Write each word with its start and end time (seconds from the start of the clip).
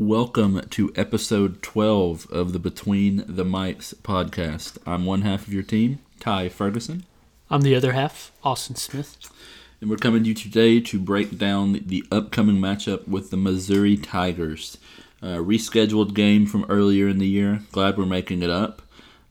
Welcome 0.00 0.62
to 0.70 0.90
episode 0.96 1.60
12 1.60 2.30
of 2.30 2.54
the 2.54 2.58
Between 2.58 3.22
the 3.28 3.44
Mics 3.44 3.94
podcast. 3.94 4.78
I'm 4.86 5.04
one 5.04 5.20
half 5.20 5.46
of 5.46 5.52
your 5.52 5.62
team, 5.62 5.98
Ty 6.18 6.48
Ferguson, 6.48 7.04
I'm 7.50 7.60
the 7.60 7.74
other 7.74 7.92
half, 7.92 8.32
Austin 8.42 8.76
Smith. 8.76 9.18
and 9.78 9.90
we're 9.90 9.98
coming 9.98 10.22
to 10.22 10.30
you 10.30 10.34
today 10.34 10.80
to 10.80 10.98
break 10.98 11.36
down 11.36 11.82
the 11.84 12.02
upcoming 12.10 12.56
matchup 12.56 13.08
with 13.08 13.30
the 13.30 13.36
Missouri 13.36 13.98
Tigers. 13.98 14.78
Uh, 15.22 15.36
rescheduled 15.36 16.14
game 16.14 16.46
from 16.46 16.64
earlier 16.70 17.06
in 17.06 17.18
the 17.18 17.28
year. 17.28 17.60
Glad 17.70 17.98
we're 17.98 18.06
making 18.06 18.42
it 18.42 18.48
up. 18.48 18.80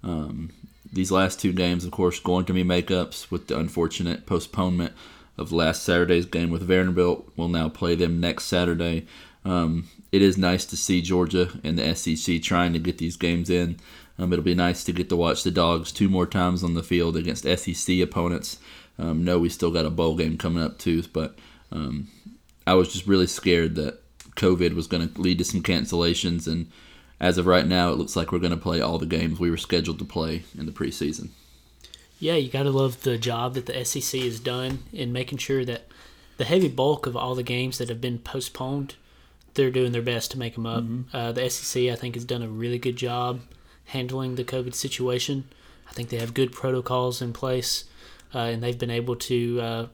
Um, 0.04 0.51
these 0.93 1.11
last 1.11 1.39
two 1.39 1.51
games, 1.51 1.83
of 1.83 1.89
course, 1.89 2.20
going 2.20 2.45
to 2.45 2.54
be 2.54 2.63
makeups 2.63 3.31
with 3.31 3.47
the 3.47 3.57
unfortunate 3.57 4.27
postponement 4.27 4.93
of 5.36 5.51
last 5.51 5.81
Saturday's 5.81 6.27
game 6.27 6.51
with 6.51 6.61
Vanderbilt. 6.61 7.27
We'll 7.36 7.47
now 7.47 7.70
play 7.70 7.95
them 7.95 8.20
next 8.20 8.43
Saturday. 8.43 9.07
Um, 9.43 9.88
it 10.11 10.21
is 10.21 10.37
nice 10.37 10.65
to 10.65 10.77
see 10.77 11.01
Georgia 11.01 11.49
and 11.63 11.77
the 11.77 11.95
SEC 11.95 12.41
trying 12.41 12.73
to 12.73 12.79
get 12.79 12.97
these 12.97 13.17
games 13.17 13.50
in. 13.50 13.79
Um, 14.17 14.33
it'll 14.33 14.43
be 14.43 14.55
nice 14.55 14.83
to 14.83 14.91
get 14.91 15.09
to 15.09 15.15
watch 15.15 15.43
the 15.43 15.51
Dogs 15.51 15.91
two 15.91 16.09
more 16.09 16.25
times 16.25 16.63
on 16.63 16.73
the 16.73 16.83
field 16.83 17.15
against 17.15 17.45
SEC 17.45 18.00
opponents. 18.00 18.59
Um, 18.97 19.23
no, 19.23 19.39
we 19.39 19.50
still 19.50 19.71
got 19.71 19.86
a 19.86 19.89
bowl 19.89 20.17
game 20.17 20.37
coming 20.37 20.61
up 20.61 20.77
too, 20.77 21.03
but 21.14 21.37
um, 21.71 22.09
I 22.67 22.73
was 22.73 22.91
just 22.91 23.07
really 23.07 23.27
scared 23.27 23.75
that 23.75 24.01
COVID 24.36 24.73
was 24.73 24.87
going 24.87 25.07
to 25.07 25.21
lead 25.21 25.37
to 25.37 25.45
some 25.45 25.64
cancellations, 25.64 26.47
and 26.47 26.69
as 27.19 27.37
of 27.37 27.45
right 27.45 27.65
now, 27.65 27.91
it 27.91 27.97
looks 27.97 28.15
like 28.15 28.31
we're 28.31 28.39
going 28.39 28.51
to 28.51 28.57
play 28.57 28.81
all 28.81 28.97
the 28.97 29.05
games 29.05 29.39
we 29.39 29.50
were 29.50 29.57
scheduled 29.57 30.00
to 30.00 30.05
play 30.05 30.43
in 30.57 30.65
the 30.65 30.71
preseason. 30.71 31.29
Yeah, 32.19 32.36
you 32.36 32.50
got 32.50 32.64
to 32.64 32.72
love 32.72 33.03
the 33.03 33.17
job 33.17 33.53
that 33.53 33.66
the 33.66 33.86
SEC 33.86 34.22
has 34.22 34.41
done 34.41 34.80
in 34.91 35.14
making 35.14 35.38
sure 35.38 35.64
that 35.64 35.88
the 36.38 36.44
heavy 36.44 36.67
bulk 36.67 37.05
of 37.05 37.16
all 37.16 37.36
the 37.36 37.44
games 37.44 37.78
that 37.78 37.89
have 37.89 38.02
been 38.02 38.19
postponed, 38.19 38.95
they're 39.53 39.71
doing 39.71 39.91
their 39.91 40.02
best 40.02 40.31
to 40.31 40.39
make 40.39 40.55
them 40.55 40.66
up. 40.66 40.83
Uh, 41.13 41.31
the 41.31 41.49
SEC, 41.49 41.83
I 41.83 41.95
think, 41.95 42.16
has 42.16 42.25
done 42.25 42.44
a 42.44 42.47
really 42.47 42.78
good 42.78 42.95
job 42.95 43.42
handling 43.86 44.36
the 44.36 44.44
COVID 44.44 44.73
situation. 44.73 45.50
I 45.89 45.94
think 45.94 46.09
they 46.09 46.17
have 46.17 46.33
good 46.33 46.52
protocols 46.52 47.22
in 47.22 47.33
place, 47.33 47.86
uh, 48.33 48.39
and 48.39 48.61
they've 48.61 48.78
been 48.78 48.91
able 48.91 49.16
to. 49.16 49.61
Uh, 49.61 49.88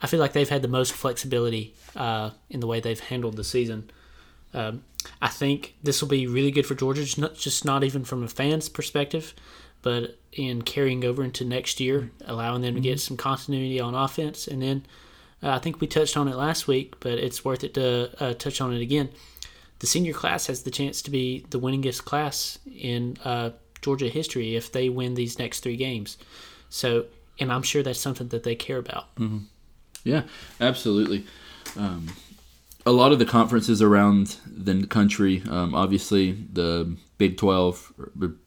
I 0.00 0.06
feel 0.06 0.20
like 0.20 0.32
they've 0.32 0.48
had 0.48 0.62
the 0.62 0.68
most 0.68 0.92
flexibility 0.92 1.74
uh, 1.96 2.30
in 2.48 2.60
the 2.60 2.68
way 2.68 2.78
they've 2.78 3.00
handled 3.00 3.36
the 3.36 3.44
season. 3.44 3.90
Um, 4.54 4.84
I 5.20 5.28
think 5.28 5.74
this 5.82 6.00
will 6.00 6.08
be 6.08 6.26
really 6.26 6.50
good 6.50 6.66
for 6.66 6.74
Georgia, 6.74 7.02
just 7.02 7.18
not, 7.18 7.34
just 7.34 7.64
not 7.64 7.84
even 7.84 8.04
from 8.04 8.22
a 8.22 8.28
fan's 8.28 8.68
perspective, 8.68 9.34
but 9.82 10.18
in 10.32 10.62
carrying 10.62 11.04
over 11.04 11.24
into 11.24 11.44
next 11.44 11.80
year, 11.80 12.10
allowing 12.24 12.62
them 12.62 12.74
to 12.74 12.80
get 12.80 13.00
some 13.00 13.16
continuity 13.16 13.80
on 13.80 13.94
offense. 13.94 14.46
And 14.46 14.62
then 14.62 14.86
uh, 15.42 15.50
I 15.50 15.58
think 15.58 15.80
we 15.80 15.86
touched 15.86 16.16
on 16.16 16.28
it 16.28 16.36
last 16.36 16.66
week, 16.66 16.94
but 17.00 17.12
it's 17.12 17.44
worth 17.44 17.64
it 17.64 17.74
to 17.74 18.10
uh, 18.22 18.34
touch 18.34 18.60
on 18.60 18.72
it 18.72 18.80
again. 18.80 19.10
The 19.78 19.86
senior 19.86 20.12
class 20.12 20.46
has 20.48 20.64
the 20.64 20.70
chance 20.70 21.02
to 21.02 21.10
be 21.10 21.46
the 21.50 21.60
winningest 21.60 22.04
class 22.04 22.58
in 22.66 23.16
uh, 23.24 23.50
Georgia 23.80 24.08
history 24.08 24.56
if 24.56 24.72
they 24.72 24.88
win 24.88 25.14
these 25.14 25.38
next 25.38 25.60
three 25.60 25.76
games. 25.76 26.18
So, 26.68 27.06
and 27.38 27.52
I'm 27.52 27.62
sure 27.62 27.82
that's 27.82 28.00
something 28.00 28.28
that 28.28 28.42
they 28.42 28.56
care 28.56 28.78
about. 28.78 29.06
Yeah, 30.04 30.22
absolutely. 30.60 31.26
Um, 31.76 32.08
a 32.84 32.92
lot 32.92 33.12
of 33.12 33.18
the 33.18 33.24
conferences 33.24 33.80
around 33.82 34.36
the 34.46 34.86
country, 34.86 35.42
um, 35.48 35.74
obviously 35.74 36.32
the 36.32 36.96
Big 37.18 37.36
12, 37.36 37.92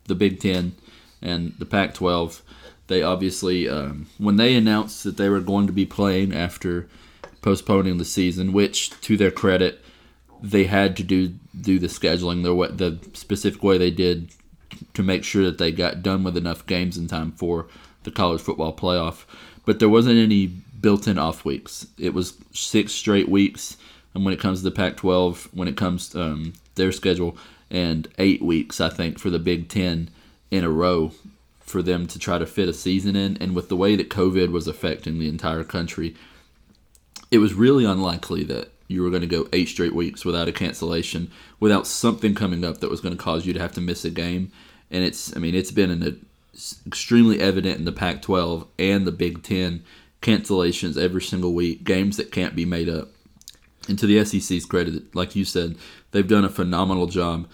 the 0.08 0.16
Big 0.16 0.39
10, 0.39 0.75
and 1.22 1.53
the 1.59 1.66
Pac 1.66 1.94
12, 1.94 2.42
they 2.87 3.01
obviously, 3.01 3.69
um, 3.69 4.07
when 4.17 4.37
they 4.37 4.55
announced 4.55 5.03
that 5.03 5.17
they 5.17 5.29
were 5.29 5.39
going 5.39 5.67
to 5.67 5.73
be 5.73 5.85
playing 5.85 6.33
after 6.33 6.88
postponing 7.41 7.97
the 7.97 8.05
season, 8.05 8.53
which 8.53 8.89
to 9.01 9.17
their 9.17 9.31
credit, 9.31 9.83
they 10.41 10.65
had 10.65 10.97
to 10.97 11.03
do 11.03 11.33
do 11.59 11.77
the 11.79 11.88
scheduling 11.88 12.43
the 12.43 12.75
the 12.75 13.17
specific 13.17 13.61
way 13.61 13.77
they 13.77 13.91
did 13.91 14.31
to 14.93 15.03
make 15.03 15.23
sure 15.23 15.43
that 15.43 15.57
they 15.57 15.71
got 15.71 16.01
done 16.01 16.23
with 16.23 16.38
enough 16.38 16.65
games 16.65 16.97
in 16.97 17.07
time 17.07 17.31
for 17.31 17.67
the 18.03 18.11
college 18.11 18.41
football 18.41 18.75
playoff. 18.75 19.25
But 19.66 19.79
there 19.79 19.89
wasn't 19.89 20.17
any 20.17 20.47
built-in 20.47 21.19
off 21.19 21.45
weeks. 21.45 21.85
It 22.00 22.13
was 22.13 22.33
six 22.51 22.94
straight 22.94 23.29
weeks, 23.29 23.77
and 24.13 24.25
when 24.25 24.33
it 24.33 24.39
comes 24.39 24.59
to 24.59 24.63
the 24.63 24.72
Pac-12, 24.72 25.50
when 25.53 25.67
it 25.67 25.77
comes 25.77 26.09
to 26.09 26.22
um, 26.23 26.53
their 26.75 26.91
schedule, 26.91 27.38
and 27.69 28.07
eight 28.17 28.41
weeks, 28.41 28.81
I 28.81 28.89
think, 28.89 29.19
for 29.19 29.29
the 29.29 29.39
Big 29.39 29.69
Ten 29.69 30.09
in 30.50 30.63
a 30.63 30.69
row 30.69 31.11
for 31.71 31.81
them 31.81 32.05
to 32.07 32.19
try 32.19 32.37
to 32.37 32.45
fit 32.45 32.69
a 32.69 32.73
season 32.73 33.15
in. 33.15 33.37
And 33.37 33.55
with 33.55 33.69
the 33.69 33.75
way 33.75 33.95
that 33.95 34.09
COVID 34.09 34.51
was 34.51 34.67
affecting 34.67 35.19
the 35.19 35.29
entire 35.29 35.63
country, 35.63 36.15
it 37.31 37.39
was 37.39 37.53
really 37.53 37.85
unlikely 37.85 38.43
that 38.45 38.71
you 38.87 39.01
were 39.01 39.09
going 39.09 39.21
to 39.21 39.27
go 39.27 39.47
eight 39.53 39.69
straight 39.69 39.95
weeks 39.95 40.25
without 40.25 40.47
a 40.47 40.51
cancellation, 40.51 41.31
without 41.59 41.87
something 41.87 42.35
coming 42.35 42.65
up 42.65 42.79
that 42.79 42.89
was 42.89 43.01
going 43.01 43.15
to 43.15 43.23
cause 43.23 43.45
you 43.45 43.53
to 43.53 43.59
have 43.59 43.71
to 43.73 43.81
miss 43.81 44.05
a 44.05 44.09
game. 44.09 44.51
And 44.91 45.03
it's, 45.03 45.35
I 45.35 45.39
mean, 45.39 45.55
it's 45.55 45.71
been 45.71 45.89
an, 45.89 46.25
extremely 46.85 47.39
evident 47.39 47.79
in 47.79 47.85
the 47.85 47.91
Pac 47.91 48.21
12 48.21 48.67
and 48.77 49.07
the 49.07 49.11
Big 49.11 49.43
Ten 49.43 49.83
cancellations 50.21 50.97
every 50.97 51.21
single 51.21 51.53
week, 51.53 51.83
games 51.83 52.17
that 52.17 52.31
can't 52.31 52.55
be 52.55 52.65
made 52.65 52.89
up. 52.89 53.09
And 53.88 53.97
to 53.97 54.05
the 54.05 54.23
SEC's 54.23 54.65
credit, 54.65 55.15
like 55.15 55.35
you 55.35 55.45
said, 55.45 55.75
they've 56.11 56.27
done 56.27 56.45
a 56.45 56.49
phenomenal 56.49 57.07
job 57.07 57.47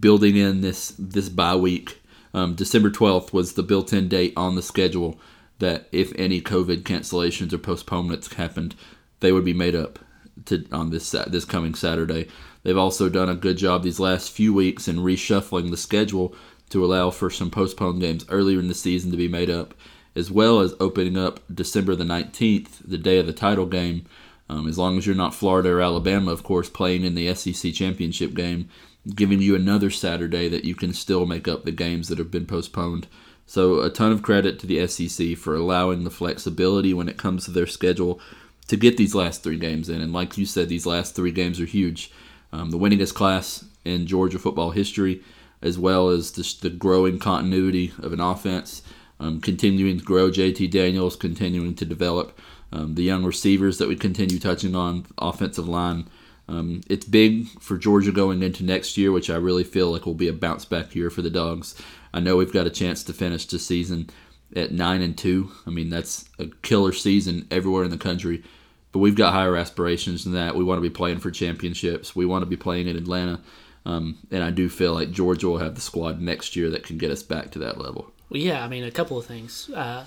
building 0.00 0.36
in 0.36 0.60
this 0.62 0.94
this 0.98 1.28
bye 1.28 1.56
week. 1.56 2.00
Um, 2.34 2.54
December 2.54 2.90
12th 2.90 3.32
was 3.32 3.52
the 3.52 3.62
built-in 3.62 4.08
date 4.08 4.34
on 4.36 4.56
the 4.56 4.62
schedule 4.62 5.18
that 5.60 5.88
if 5.92 6.12
any 6.18 6.40
COVID 6.40 6.82
cancellations 6.82 7.52
or 7.52 7.58
postponements 7.58 8.34
happened, 8.34 8.74
they 9.20 9.32
would 9.32 9.44
be 9.44 9.54
made 9.54 9.74
up 9.74 10.00
to 10.46 10.66
on 10.72 10.90
this 10.90 11.12
this 11.28 11.44
coming 11.44 11.74
Saturday. 11.74 12.26
They've 12.64 12.76
also 12.76 13.08
done 13.08 13.28
a 13.28 13.36
good 13.36 13.56
job 13.56 13.82
these 13.82 14.00
last 14.00 14.32
few 14.32 14.52
weeks 14.52 14.88
in 14.88 14.96
reshuffling 14.96 15.70
the 15.70 15.76
schedule 15.76 16.34
to 16.70 16.84
allow 16.84 17.10
for 17.10 17.30
some 17.30 17.50
postponed 17.50 18.00
games 18.00 18.26
earlier 18.28 18.58
in 18.58 18.68
the 18.68 18.74
season 18.74 19.10
to 19.12 19.16
be 19.16 19.28
made 19.28 19.50
up, 19.50 19.74
as 20.16 20.30
well 20.30 20.60
as 20.60 20.74
opening 20.80 21.16
up 21.16 21.40
December 21.54 21.94
the 21.94 22.04
19th, 22.04 22.80
the 22.84 22.98
day 22.98 23.18
of 23.18 23.26
the 23.26 23.32
title 23.32 23.66
game. 23.66 24.06
Um, 24.48 24.68
as 24.68 24.76
long 24.76 24.98
as 24.98 25.06
you're 25.06 25.14
not 25.14 25.34
Florida 25.34 25.70
or 25.70 25.80
Alabama, 25.80 26.30
of 26.30 26.42
course, 26.42 26.68
playing 26.68 27.04
in 27.04 27.14
the 27.14 27.32
SEC 27.34 27.72
championship 27.72 28.34
game, 28.34 28.68
giving 29.14 29.40
you 29.40 29.54
another 29.54 29.90
Saturday 29.90 30.48
that 30.48 30.64
you 30.64 30.74
can 30.74 30.92
still 30.92 31.26
make 31.26 31.46
up 31.46 31.64
the 31.64 31.72
games 31.72 32.08
that 32.08 32.18
have 32.18 32.30
been 32.30 32.46
postponed. 32.46 33.06
So, 33.46 33.80
a 33.80 33.90
ton 33.90 34.12
of 34.12 34.22
credit 34.22 34.58
to 34.60 34.66
the 34.66 34.86
SEC 34.86 35.36
for 35.36 35.54
allowing 35.54 36.04
the 36.04 36.10
flexibility 36.10 36.94
when 36.94 37.08
it 37.08 37.18
comes 37.18 37.44
to 37.44 37.50
their 37.50 37.66
schedule 37.66 38.20
to 38.68 38.76
get 38.76 38.96
these 38.96 39.14
last 39.14 39.42
three 39.42 39.58
games 39.58 39.88
in. 39.90 40.00
And 40.00 40.12
like 40.12 40.38
you 40.38 40.46
said, 40.46 40.68
these 40.68 40.86
last 40.86 41.14
three 41.14 41.32
games 41.32 41.60
are 41.60 41.66
huge. 41.66 42.10
Um, 42.52 42.70
the 42.70 42.78
winningest 42.78 43.14
class 43.14 43.64
in 43.84 44.06
Georgia 44.06 44.38
football 44.38 44.70
history, 44.70 45.22
as 45.60 45.78
well 45.78 46.08
as 46.08 46.30
just 46.30 46.62
the 46.62 46.70
growing 46.70 47.18
continuity 47.18 47.92
of 48.02 48.12
an 48.12 48.20
offense, 48.20 48.82
um, 49.20 49.40
continuing 49.40 49.98
to 49.98 50.04
grow. 50.04 50.30
JT 50.30 50.70
Daniels 50.70 51.16
continuing 51.16 51.74
to 51.74 51.84
develop 51.84 52.38
um, 52.72 52.94
the 52.94 53.02
young 53.02 53.24
receivers 53.24 53.78
that 53.78 53.88
we 53.88 53.96
continue 53.96 54.38
touching 54.38 54.74
on, 54.74 55.06
offensive 55.18 55.68
line. 55.68 56.08
Um, 56.48 56.82
it's 56.88 57.06
big 57.06 57.46
for 57.60 57.78
Georgia 57.78 58.12
going 58.12 58.42
into 58.42 58.64
next 58.64 58.98
year, 58.98 59.12
which 59.12 59.30
I 59.30 59.36
really 59.36 59.64
feel 59.64 59.90
like 59.90 60.06
will 60.06 60.14
be 60.14 60.28
a 60.28 60.32
bounce 60.32 60.64
back 60.64 60.94
year 60.94 61.10
for 61.10 61.22
the 61.22 61.30
Dogs. 61.30 61.74
I 62.12 62.20
know 62.20 62.36
we've 62.36 62.52
got 62.52 62.66
a 62.66 62.70
chance 62.70 63.02
to 63.04 63.12
finish 63.12 63.46
the 63.46 63.58
season 63.58 64.10
at 64.54 64.72
nine 64.72 65.02
and 65.02 65.16
two. 65.16 65.50
I 65.66 65.70
mean, 65.70 65.90
that's 65.90 66.28
a 66.38 66.46
killer 66.62 66.92
season 66.92 67.46
everywhere 67.50 67.84
in 67.84 67.90
the 67.90 67.96
country. 67.96 68.44
But 68.92 69.00
we've 69.00 69.16
got 69.16 69.32
higher 69.32 69.56
aspirations 69.56 70.24
than 70.24 70.34
that. 70.34 70.54
We 70.54 70.62
want 70.62 70.78
to 70.78 70.88
be 70.88 70.90
playing 70.90 71.18
for 71.18 71.30
championships. 71.30 72.14
We 72.14 72.26
want 72.26 72.42
to 72.42 72.46
be 72.46 72.56
playing 72.56 72.86
in 72.86 72.96
Atlanta. 72.96 73.40
Um, 73.86 74.18
and 74.30 74.42
I 74.42 74.50
do 74.50 74.68
feel 74.68 74.94
like 74.94 75.10
Georgia 75.10 75.48
will 75.48 75.58
have 75.58 75.74
the 75.74 75.80
squad 75.80 76.20
next 76.20 76.54
year 76.56 76.70
that 76.70 76.84
can 76.84 76.96
get 76.96 77.10
us 77.10 77.22
back 77.22 77.50
to 77.52 77.58
that 77.60 77.78
level. 77.78 78.12
Well, 78.30 78.40
yeah, 78.40 78.64
I 78.64 78.68
mean, 78.68 78.84
a 78.84 78.90
couple 78.90 79.18
of 79.18 79.26
things. 79.26 79.68
Uh, 79.70 80.04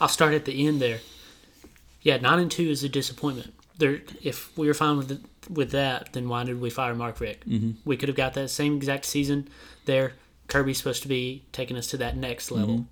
I'll 0.00 0.08
start 0.08 0.34
at 0.34 0.46
the 0.46 0.66
end 0.66 0.80
there. 0.80 1.00
Yeah, 2.02 2.16
nine 2.16 2.38
and 2.38 2.50
two 2.50 2.70
is 2.70 2.82
a 2.82 2.88
disappointment. 2.88 3.54
There, 3.76 4.00
if 4.22 4.56
we 4.56 4.66
were 4.66 4.74
fine 4.74 4.96
with 4.96 5.08
with 5.50 5.70
that, 5.72 6.12
then 6.12 6.28
why 6.28 6.44
did 6.44 6.60
we 6.60 6.70
fire 6.70 6.94
Mark 6.94 7.20
Richt? 7.20 7.48
Mm-hmm. 7.48 7.72
We 7.84 7.96
could 7.96 8.08
have 8.08 8.16
got 8.16 8.34
that 8.34 8.48
same 8.48 8.76
exact 8.76 9.04
season 9.04 9.48
there. 9.84 10.12
Kirby's 10.48 10.78
supposed 10.78 11.02
to 11.02 11.08
be 11.08 11.44
taking 11.52 11.76
us 11.76 11.86
to 11.88 11.96
that 11.98 12.16
next 12.16 12.50
level. 12.50 12.86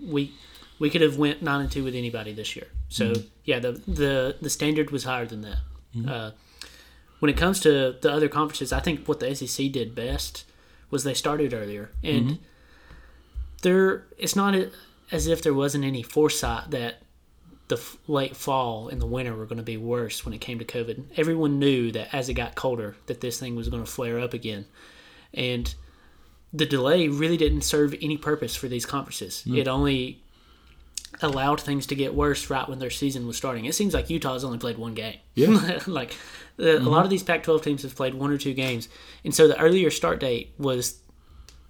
We 0.00 0.32
we 0.78 0.90
could 0.90 1.00
have 1.00 1.16
went 1.16 1.42
nine 1.42 1.60
and 1.60 1.70
two 1.70 1.84
with 1.84 1.94
anybody 1.94 2.32
this 2.32 2.56
year. 2.56 2.66
So 2.88 3.14
yeah, 3.44 3.58
the 3.58 3.72
the 3.72 4.36
the 4.40 4.50
standard 4.50 4.90
was 4.90 5.04
higher 5.04 5.26
than 5.26 5.42
that. 5.42 5.58
Uh, 6.08 6.30
when 7.20 7.30
it 7.30 7.36
comes 7.36 7.60
to 7.60 7.96
the 8.00 8.10
other 8.10 8.28
conferences, 8.28 8.72
I 8.72 8.80
think 8.80 9.06
what 9.06 9.20
the 9.20 9.34
SEC 9.34 9.70
did 9.70 9.94
best 9.94 10.44
was 10.90 11.04
they 11.04 11.14
started 11.14 11.54
earlier, 11.54 11.90
and 12.02 12.38
there 13.62 14.04
it's 14.18 14.36
not 14.36 14.54
as 15.10 15.26
if 15.26 15.42
there 15.42 15.54
wasn't 15.54 15.84
any 15.84 16.02
foresight 16.02 16.70
that 16.70 17.02
the 17.72 17.78
f- 17.78 17.96
late 18.06 18.36
fall 18.36 18.88
and 18.88 19.00
the 19.00 19.06
winter 19.06 19.34
were 19.34 19.46
going 19.46 19.56
to 19.56 19.62
be 19.62 19.78
worse 19.78 20.26
when 20.26 20.34
it 20.34 20.42
came 20.42 20.58
to 20.58 20.64
COVID. 20.64 21.04
Everyone 21.16 21.58
knew 21.58 21.90
that 21.92 22.14
as 22.14 22.28
it 22.28 22.34
got 22.34 22.54
colder, 22.54 22.96
that 23.06 23.22
this 23.22 23.40
thing 23.40 23.56
was 23.56 23.70
going 23.70 23.82
to 23.82 23.90
flare 23.90 24.18
up 24.18 24.34
again, 24.34 24.66
and 25.32 25.74
the 26.52 26.66
delay 26.66 27.08
really 27.08 27.38
didn't 27.38 27.62
serve 27.62 27.94
any 28.02 28.18
purpose 28.18 28.54
for 28.54 28.68
these 28.68 28.84
conferences. 28.84 29.42
Hmm. 29.44 29.56
It 29.56 29.68
only 29.68 30.22
allowed 31.22 31.62
things 31.62 31.86
to 31.86 31.94
get 31.94 32.14
worse 32.14 32.50
right 32.50 32.68
when 32.68 32.78
their 32.78 32.90
season 32.90 33.26
was 33.26 33.38
starting. 33.38 33.64
It 33.64 33.74
seems 33.74 33.94
like 33.94 34.10
Utah's 34.10 34.44
only 34.44 34.58
played 34.58 34.76
one 34.76 34.92
game. 34.92 35.16
Yeah. 35.34 35.80
like 35.86 36.14
the, 36.58 36.76
a 36.76 36.78
lot 36.78 36.82
mm-hmm. 36.82 37.04
of 37.04 37.10
these 37.10 37.22
Pac-12 37.22 37.62
teams 37.62 37.82
have 37.84 37.96
played 37.96 38.12
one 38.12 38.30
or 38.30 38.36
two 38.36 38.52
games, 38.52 38.90
and 39.24 39.34
so 39.34 39.48
the 39.48 39.58
earlier 39.58 39.90
start 39.90 40.20
date 40.20 40.52
was 40.58 40.98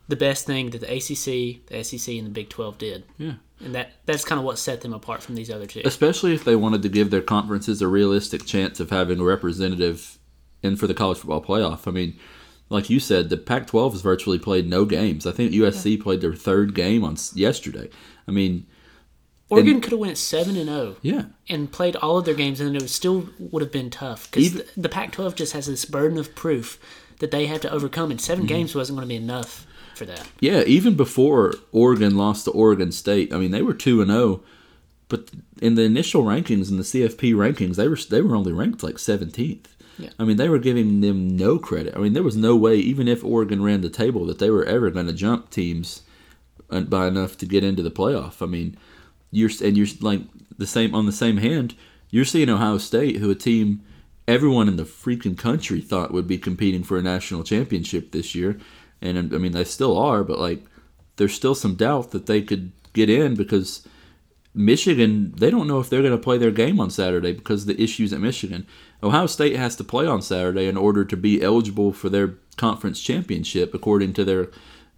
the 0.08 0.16
best 0.16 0.46
thing 0.46 0.70
that 0.70 0.81
the 0.81 0.93
ACC, 0.93 1.64
the 1.69 1.84
SEC, 1.84 2.16
and 2.16 2.26
the 2.26 2.31
Big 2.31 2.49
12 2.49 2.78
did. 2.78 3.04
Yeah. 3.19 3.34
And 3.64 3.75
that 3.75 3.93
that's 4.06 4.25
kind 4.25 4.38
of 4.38 4.44
what 4.44 4.59
set 4.59 4.81
them 4.81 4.93
apart 4.93 5.23
from 5.23 5.35
these 5.35 5.50
other 5.50 5.67
two. 5.67 5.82
especially 5.85 6.35
if 6.35 6.44
they 6.44 6.56
wanted 6.56 6.82
to 6.82 6.88
give 6.88 7.11
their 7.11 7.23
conferences 7.23 7.81
a 7.81 7.88
realistic 7.88 8.44
chance 8.44 8.81
of 8.81 8.91
having 8.91 9.20
a 9.20 9.25
representative 9.25 10.19
in 10.62 10.76
for 10.76 10.87
the 10.87 10.94
college 10.94 11.19
football 11.19 11.43
playoff. 11.43 11.87
I 11.87 11.91
mean, 11.91 12.19
like 12.69 12.88
you 12.88 13.00
said, 13.00 13.29
the 13.29 13.37
Pac-12 13.37 13.93
has 13.93 14.00
virtually 14.00 14.38
played 14.38 14.69
no 14.69 14.85
games. 14.85 15.26
I 15.26 15.32
think 15.32 15.53
USC 15.53 16.00
played 16.00 16.20
their 16.20 16.35
third 16.35 16.75
game 16.75 17.05
on 17.05 17.17
yesterday. 17.35 17.91
I 18.26 18.31
mean, 18.31 18.67
Oregon 19.50 19.81
could 19.82 19.93
have 19.93 20.00
went 20.00 20.17
seven 20.17 20.56
and 20.56 20.69
zero 20.69 20.97
yeah, 21.03 21.25
and 21.49 21.70
played 21.70 21.97
all 21.97 22.17
of 22.17 22.25
their 22.25 22.35
games, 22.35 22.61
and 22.61 22.75
it 22.75 22.88
still 22.88 23.29
would 23.38 23.62
have 23.62 23.70
been 23.70 23.91
tough 23.91 24.31
because 24.31 24.55
the, 24.55 24.67
the 24.76 24.88
Pac-12 24.88 25.35
just 25.35 25.53
has 25.53 25.67
this 25.67 25.85
burden 25.85 26.17
of 26.17 26.35
proof 26.35 26.79
that 27.23 27.31
they 27.31 27.47
had 27.47 27.63
to 27.63 27.71
overcome, 27.73 28.11
and 28.11 28.21
7 28.21 28.43
Mm-hmm. 28.45 28.49
games 28.55 28.75
wasn't 28.75 28.97
going 28.99 29.09
to 29.09 29.13
be 29.13 29.17
enough 29.17 29.67
for 29.95 30.05
that. 30.05 30.27
yeah. 30.41 30.63
Even 30.65 30.95
before 30.97 31.55
Oregon 31.73 32.17
lost 32.17 32.45
to 32.45 32.51
Oregon 32.51 32.93
State, 32.93 33.33
I 33.33 33.39
mean, 33.39 33.51
they 33.53 33.63
were 33.63 33.75
two 33.75 34.03
and 34.03 34.11
zero, 34.11 34.43
but 35.09 35.31
in 35.61 35.75
the 35.77 35.83
initial 35.83 36.25
rankings 36.25 36.71
in 36.71 36.77
the 36.79 36.83
CFP 36.83 37.35
rankings, 37.35 37.77
they 37.77 37.89
were 37.89 37.97
they 38.11 38.21
were 38.23 38.35
only 38.37 38.53
ranked 38.53 38.83
like 38.83 38.99
seventeenth. 38.99 39.69
Yeah. 39.99 40.11
I 40.19 40.25
mean, 40.25 40.39
they 40.39 40.49
were 40.49 40.59
giving 40.59 41.01
them 41.03 41.37
no 41.37 41.59
credit. 41.59 41.95
I 41.95 41.99
mean, 42.01 42.15
there 42.15 42.23
was 42.23 42.37
no 42.37 42.57
way, 42.57 42.77
even 42.77 43.07
if 43.09 43.23
Oregon 43.23 43.63
ran 43.63 43.83
the 43.83 43.91
table, 43.91 44.25
that 44.27 44.39
they 44.39 44.49
were 44.51 44.65
ever 44.65 44.91
going 44.91 45.07
to 45.07 45.13
jump 45.13 45.51
teams 45.51 46.03
uh, 46.71 46.81
by 46.81 47.07
enough 47.07 47.37
to 47.39 47.47
get 47.47 47.63
into 47.63 47.83
the 47.83 47.91
playoff. 47.91 48.41
I 48.43 48.47
mean, 48.47 48.77
you're 49.31 49.51
and 49.63 49.77
you're 49.77 49.87
like 50.01 50.23
the 50.59 50.67
same 50.67 50.95
on 50.95 51.07
the 51.07 51.13
same 51.13 51.37
hand. 51.37 51.75
You're 52.11 52.25
seeing 52.25 52.49
Ohio 52.49 52.79
State, 52.79 53.17
who 53.17 53.31
a 53.31 53.35
team 53.35 53.83
everyone 54.29 54.69
in 54.69 54.77
the 54.77 54.85
freaking 54.85 55.37
country 55.37 55.81
thought 55.81 56.13
would 56.13 56.27
be 56.27 56.39
competing 56.39 56.83
for 56.83 56.99
a 56.99 57.03
national 57.03 57.45
championship 57.45 58.13
this 58.13 58.35
year, 58.35 58.59
and 59.01 59.19
I 59.35 59.39
mean 59.39 59.53
they 59.53 59.65
still 59.65 59.99
are, 59.99 60.25
but 60.25 60.39
like 60.39 60.65
there's 61.17 61.35
still 61.35 61.55
some 61.55 61.75
doubt 61.75 62.11
that 62.13 62.27
they 62.27 62.43
could 62.43 62.73
get 62.93 63.11
in 63.11 63.35
because 63.35 63.87
Michigan, 64.55 65.33
they 65.37 65.51
don't 65.51 65.67
know 65.67 65.81
if 65.81 65.89
they're 65.89 66.03
going 66.03 66.13
to 66.13 66.19
play 66.19 66.37
their 66.37 66.51
game 66.51 66.79
on 66.79 66.91
Saturday 66.91 67.33
because 67.33 67.65
the 67.65 67.81
issues 67.81 68.13
at 68.13 68.21
Michigan. 68.21 68.67
Ohio 69.03 69.27
State 69.27 69.57
has 69.57 69.77
to 69.77 69.85
play 69.85 70.07
on 70.07 70.21
Saturday 70.21 70.67
in 70.67 70.77
order 70.77 71.05
to 71.05 71.17
be 71.17 71.43
eligible 71.43 71.93
for 71.93 72.11
their 72.11 72.35
conference 72.57 73.01
championship 73.01 73.73
according 73.73 74.13
to 74.13 74.25
their 74.25 74.49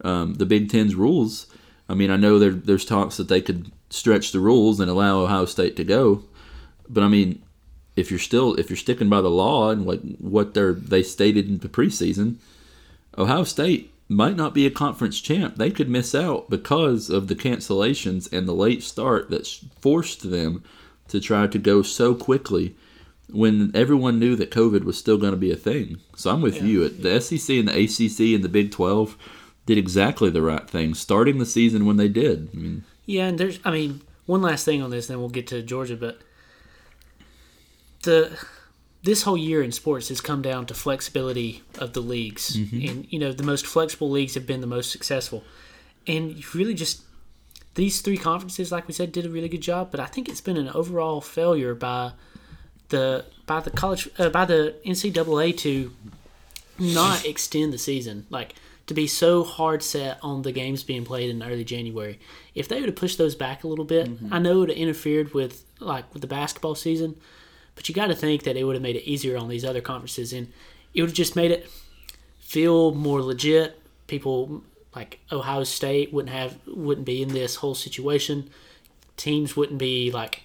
um, 0.03 0.35
the 0.35 0.47
Big 0.47 0.71
Ten's 0.71 0.97
rules. 0.97 1.47
I 1.89 1.95
mean, 1.95 2.11
I 2.11 2.17
know 2.17 2.39
there, 2.39 2.51
there's 2.51 2.85
talks 2.85 3.17
that 3.17 3.29
they 3.29 3.41
could 3.41 3.71
stretch 3.91 4.33
the 4.33 4.41
rules 4.41 4.81
and 4.81 4.91
allow 4.91 5.21
Ohio 5.21 5.45
State 5.45 5.77
to 5.77 5.85
go, 5.85 6.25
but 6.89 7.05
I 7.05 7.09
mean, 7.09 7.44
if 7.97 8.11
you're 8.11 8.19
still 8.19 8.55
if 8.55 8.71
you're 8.71 8.77
sticking 8.77 9.09
by 9.09 9.21
the 9.21 9.31
law 9.31 9.71
and 9.71 9.87
what 9.87 10.01
what 10.21 10.55
they're 10.55 10.73
they 10.73 11.03
stated 11.03 11.49
in 11.49 11.59
the 11.59 11.69
preseason, 11.69 12.37
Ohio 13.17 13.45
State 13.45 13.93
might 14.09 14.37
not 14.37 14.55
be 14.55 14.67
a 14.67 14.71
conference 14.71 15.21
champ. 15.21 15.57
They 15.57 15.71
could 15.71 15.89
miss 15.89 16.15
out 16.15 16.51
because 16.51 17.09
of 17.09 17.29
the 17.29 17.35
cancellations 17.35 18.31
and 18.33 18.47
the 18.47 18.53
late 18.53 18.83
start 18.83 19.31
that 19.31 19.47
forced 19.81 20.31
them 20.31 20.63
to 21.09 21.21
try 21.21 21.47
to 21.47 21.59
go 21.59 21.83
so 21.83 22.15
quickly 22.15 22.75
when 23.31 23.71
everyone 23.75 24.19
knew 24.19 24.37
that 24.37 24.51
COVID 24.51 24.85
was 24.85 24.99
still 24.99 25.17
going 25.17 25.33
to 25.33 25.39
be 25.39 25.51
a 25.51 25.57
thing. 25.57 25.99
So 26.17 26.31
I'm 26.31 26.43
with 26.43 26.63
you. 26.63 26.89
The 26.89 27.21
SEC 27.21 27.57
and 27.57 27.69
the 27.69 27.85
ACC 27.85 28.35
and 28.35 28.45
the 28.45 28.49
Big 28.49 28.71
12 28.71 29.17
did 29.67 29.79
exactly 29.79 30.31
the 30.31 30.43
right 30.43 30.69
thing, 30.69 30.95
starting 30.95 31.39
the 31.39 31.47
season 31.47 31.87
when 31.87 31.97
they 31.97 32.09
did. 32.09 32.51
I 32.53 32.57
mean, 32.57 32.85
Yeah, 33.07 33.27
and 33.27 33.39
there's, 33.39 33.59
I 33.65 33.71
mean, 33.71 34.03
one 34.27 34.43
last 34.43 34.65
thing 34.65 34.83
on 34.83 34.91
this, 34.91 35.07
then 35.07 35.19
we'll 35.19 35.31
get 35.31 35.47
to 35.49 35.63
Georgia, 35.63 35.97
but 35.97 36.19
the 38.05 38.39
this 39.03 39.23
whole 39.23 39.37
year 39.37 39.63
in 39.63 39.71
sports 39.71 40.09
has 40.09 40.23
come 40.23 40.41
down 40.41 40.65
to 40.67 40.75
flexibility 40.75 41.63
of 41.79 41.93
the 41.93 42.01
leagues, 42.01 42.57
and 42.57 43.07
you 43.11 43.19
know 43.19 43.33
the 43.33 43.43
most 43.43 43.67
flexible 43.67 44.11
leagues 44.11 44.35
have 44.35 44.47
been 44.47 44.61
the 44.61 44.67
most 44.67 44.91
successful, 44.91 45.45
and 46.07 46.33
you 46.33 46.45
really 46.55 46.75
just 46.75 47.03
these 47.75 48.01
three 48.01 48.17
conferences, 48.17 48.71
like 48.71 48.87
we 48.87 48.95
said, 48.95 49.13
did 49.13 49.27
a 49.27 49.31
really 49.31 49.49
good 49.49 49.61
job, 49.61 49.91
but 49.91 50.01
I 50.01 50.07
think 50.07 50.29
it's 50.29 50.41
been 50.41 50.57
an 50.57 50.69
overall 50.69 51.21
failure 51.21 51.75
by 51.75 52.13
the 52.89 53.25
by 53.47 53.61
the 53.61 53.71
college 53.71 54.09
uh, 54.19 54.31
by 54.31 54.45
the 54.45 54.75
NCAA 54.87 55.57
to 55.59 55.93
not 56.79 57.25
extend 57.25 57.73
the 57.73 57.79
season, 57.79 58.27
like 58.31 58.55
to 58.87 58.95
be 58.95 59.07
so 59.07 59.43
hard 59.45 59.83
set 59.83 60.19
on 60.23 60.43
the 60.43 60.53
games 60.53 60.83
being 60.83 61.05
played 61.05 61.31
in 61.31 61.43
early 61.43 61.65
January. 61.65 62.19
If 62.55 62.69
they 62.69 62.81
would 62.81 62.89
have 62.89 62.97
pushed 62.97 63.19
those 63.19 63.35
back 63.35 63.65
a 63.65 63.69
little 63.69 63.85
bit, 63.85 64.09
I 64.31 64.39
know 64.39 64.53
it 64.53 64.57
would 64.61 64.69
have 64.71 64.79
interfered 64.79 65.35
with 65.35 65.65
like 65.81 66.13
with 66.13 66.21
the 66.21 66.29
basketball 66.29 66.75
season, 66.75 67.17
but 67.75 67.89
you 67.89 67.95
got 67.95 68.07
to 68.07 68.15
think 68.15 68.45
that 68.45 68.57
it 68.57 68.65
would 68.65 68.77
have 68.77 68.83
made 68.83 68.97
it 68.97 69.09
easier 69.09 69.37
on 69.37 69.49
these 69.49 69.65
other 69.65 69.81
conferences, 69.81 70.33
and 70.33 70.53
it 70.95 71.01
would 71.03 71.11
have 71.11 71.17
just 71.17 71.37
made 71.37 71.51
it 71.51 71.69
feel 72.39 72.95
more 72.95 73.23
legit. 73.23 73.81
People 74.07 74.63
like 74.95 75.21
Ohio 75.33 75.65
State 75.65 76.13
wouldn't 76.13 76.35
have 76.35 76.59
wouldn't 76.67 77.07
be 77.07 77.23
in 77.23 77.29
this 77.29 77.57
whole 77.57 77.75
situation. 77.75 78.51
Teams 79.17 79.57
wouldn't 79.57 79.79
be 79.79 80.11
like 80.11 80.43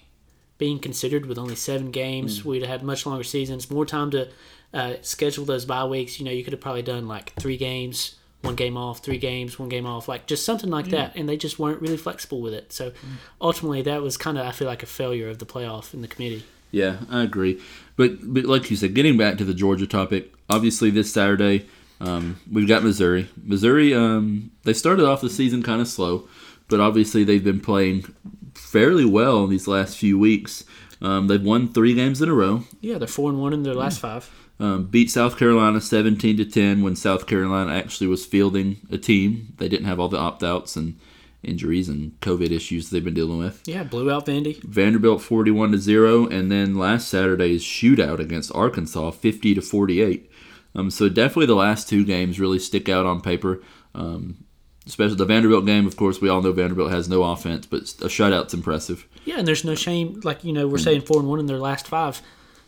being 0.58 0.80
considered 0.80 1.26
with 1.26 1.38
only 1.38 1.56
seven 1.56 1.92
games. 1.92 2.40
Hmm. 2.40 2.50
We'd 2.50 2.62
have 2.62 2.70
had 2.70 2.84
much 2.84 3.06
longer 3.06 3.24
seasons, 3.24 3.72
more 3.72 3.86
time 3.86 4.12
to 4.12 4.30
uh, 4.74 4.94
schedule 5.02 5.46
those 5.46 5.66
bye 5.66 5.86
weeks. 5.86 6.20
You 6.20 6.26
know, 6.26 6.32
you 6.32 6.44
could 6.44 6.54
have 6.54 6.62
probably 6.62 6.82
done 6.82 7.08
like 7.08 7.34
three 7.40 7.58
games, 7.58 8.16
one 8.42 8.56
game 8.56 8.78
off, 8.78 9.04
three 9.04 9.18
games, 9.18 9.58
one 9.58 9.70
game 9.70 9.86
off, 9.86 10.08
like 10.08 10.28
just 10.28 10.46
something 10.46 10.70
like 10.70 10.86
hmm. 10.86 10.92
that. 10.92 11.16
And 11.16 11.28
they 11.28 11.38
just 11.38 11.60
weren't 11.60 11.82
really 11.82 11.98
flexible 11.98 12.42
with 12.42 12.54
it. 12.54 12.74
So 12.74 12.92
hmm. 12.92 13.14
ultimately, 13.42 13.82
that 13.84 14.02
was 14.02 14.18
kind 14.18 14.38
of 14.38 14.46
I 14.46 14.52
feel 14.52 14.68
like 14.68 14.84
a 14.84 14.88
failure 14.88 15.30
of 15.30 15.40
the 15.40 15.46
playoff 15.46 15.94
in 15.94 16.02
the 16.02 16.08
committee. 16.08 16.44
Yeah, 16.72 16.98
I 17.10 17.24
agree. 17.24 17.62
But 17.96 18.34
but 18.34 18.46
like 18.46 18.70
you 18.70 18.78
said, 18.78 18.94
getting 18.94 19.18
back 19.18 19.38
to 19.38 19.46
the 19.46 19.54
Georgia 19.54 19.88
topic, 19.88 20.34
obviously 20.50 20.90
this 20.90 21.12
Saturday 21.12 21.66
um, 22.02 22.40
we've 22.52 22.68
got 22.68 22.84
Missouri. 22.84 23.30
Missouri, 23.44 23.94
um, 23.94 24.52
they 24.64 24.74
started 24.74 25.06
off 25.06 25.22
the 25.22 25.30
season 25.30 25.64
kind 25.64 25.82
of 25.82 25.88
slow, 25.88 26.28
but 26.68 26.80
obviously 26.80 27.24
they've 27.24 27.44
been 27.44 27.60
playing 27.60 28.14
fairly 28.54 29.06
well 29.06 29.44
in 29.44 29.50
these 29.50 29.68
last 29.68 29.98
few 29.98 30.18
weeks. 30.18 30.64
Um, 31.02 31.28
they've 31.28 31.44
won 31.44 31.72
three 31.72 31.94
games 31.94 32.22
in 32.22 32.30
a 32.30 32.34
row. 32.34 32.64
Yeah, 32.82 32.98
they're 32.98 33.08
four 33.08 33.30
and 33.30 33.42
one 33.42 33.54
in 33.54 33.64
their 33.64 33.74
last 33.74 34.00
five. 34.00 34.30
Um, 34.60 34.86
beat 34.86 35.10
South 35.10 35.38
Carolina 35.38 35.80
seventeen 35.80 36.36
to 36.38 36.46
ten 36.46 36.82
when 36.82 36.96
South 36.96 37.28
Carolina 37.28 37.74
actually 37.74 38.08
was 38.08 38.26
fielding 38.26 38.78
a 38.92 38.98
team. 38.98 39.54
They 39.58 39.70
didn't 39.70 39.86
have 39.86 40.00
all 40.00 40.10
the 40.10 40.18
opt 40.18 40.44
outs 40.44 40.76
and 40.76 41.00
injuries 41.44 41.88
and 41.90 42.20
COVID 42.22 42.52
issues 42.52 42.90
they've 42.90 43.04
been 43.04 43.14
dealing 43.14 43.40
with. 43.40 43.62
Yeah, 43.66 43.84
blew 43.84 44.12
out 44.12 44.26
Vandy. 44.26 44.62
Vanderbilt 44.64 45.22
41 45.22 45.72
to 45.72 45.78
0 45.78 46.28
and 46.28 46.52
then 46.52 46.76
last 46.76 47.08
Saturday's 47.08 47.64
shootout 47.64 48.20
against 48.20 48.54
Arkansas 48.54 49.12
50 49.12 49.56
to 49.56 49.62
48. 49.62 50.30
Um, 50.76 50.92
so 50.92 51.10
definitely 51.10 51.46
the 51.48 51.56
last 51.56 51.90
two 51.90 52.04
games 52.06 52.40
really 52.40 52.60
stick 52.60 52.90
out 52.90 53.06
on 53.06 53.22
paper. 53.22 53.62
Um, 53.96 54.44
especially 54.86 55.16
the 55.16 55.26
Vanderbilt 55.26 55.66
game, 55.66 55.88
of 55.88 55.96
course, 55.98 56.20
we 56.22 56.30
all 56.30 56.42
know 56.42 56.52
Vanderbilt 56.52 56.92
has 56.92 57.08
no 57.10 57.24
offense, 57.24 57.66
but 57.66 57.82
a 58.02 58.10
shutout's 58.10 58.54
impressive. 58.54 59.08
Yeah, 59.26 59.40
and 59.40 59.48
there's 59.48 59.64
no 59.66 59.76
shame. 59.76 60.22
Like 60.24 60.44
you 60.44 60.54
know, 60.54 60.68
we're 60.68 60.78
saying 60.78 61.02
four 61.02 61.20
and 61.20 61.28
one 61.30 61.40
in 61.40 61.46
their 61.48 61.58
last 61.58 61.88
five. 61.88 62.22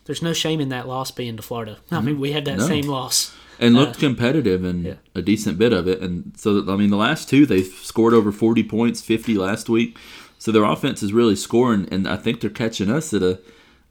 There's 0.06 0.22
no 0.24 0.34
shame 0.34 0.60
in 0.60 0.70
that 0.70 0.88
loss 0.88 1.12
being 1.12 1.38
to 1.38 1.44
Florida. 1.44 1.78
I 1.92 2.02
mean, 2.02 2.20
we 2.20 2.32
had 2.32 2.46
that 2.46 2.58
No. 2.58 2.68
same 2.68 2.88
loss. 2.88 3.36
And 3.62 3.76
looked 3.76 4.00
competitive 4.00 4.66
in 4.66 4.84
yeah. 4.84 4.94
a 5.14 5.22
decent 5.22 5.60
bit 5.60 5.72
of 5.72 5.88
it. 5.88 6.02
And 6.02 6.34
so, 6.36 6.66
I 6.68 6.76
mean, 6.76 6.90
the 6.90 6.98
last 6.98 7.30
two, 7.30 7.46
they've 7.46 7.68
scored 7.84 8.14
over 8.14 8.32
40 8.32 8.64
points, 8.64 9.02
50 9.02 9.36
last 9.36 9.70
week. 9.70 9.98
So 10.42 10.52
their 10.52 10.64
offense 10.64 11.04
is 11.04 11.14
really 11.14 11.36
scoring, 11.36 11.88
and 11.92 12.08
I 12.08 12.18
think 12.18 12.42
they're 12.42 12.50
catching 12.50 12.90
us 12.90 13.14
at 13.14 13.22
a, 13.22 13.40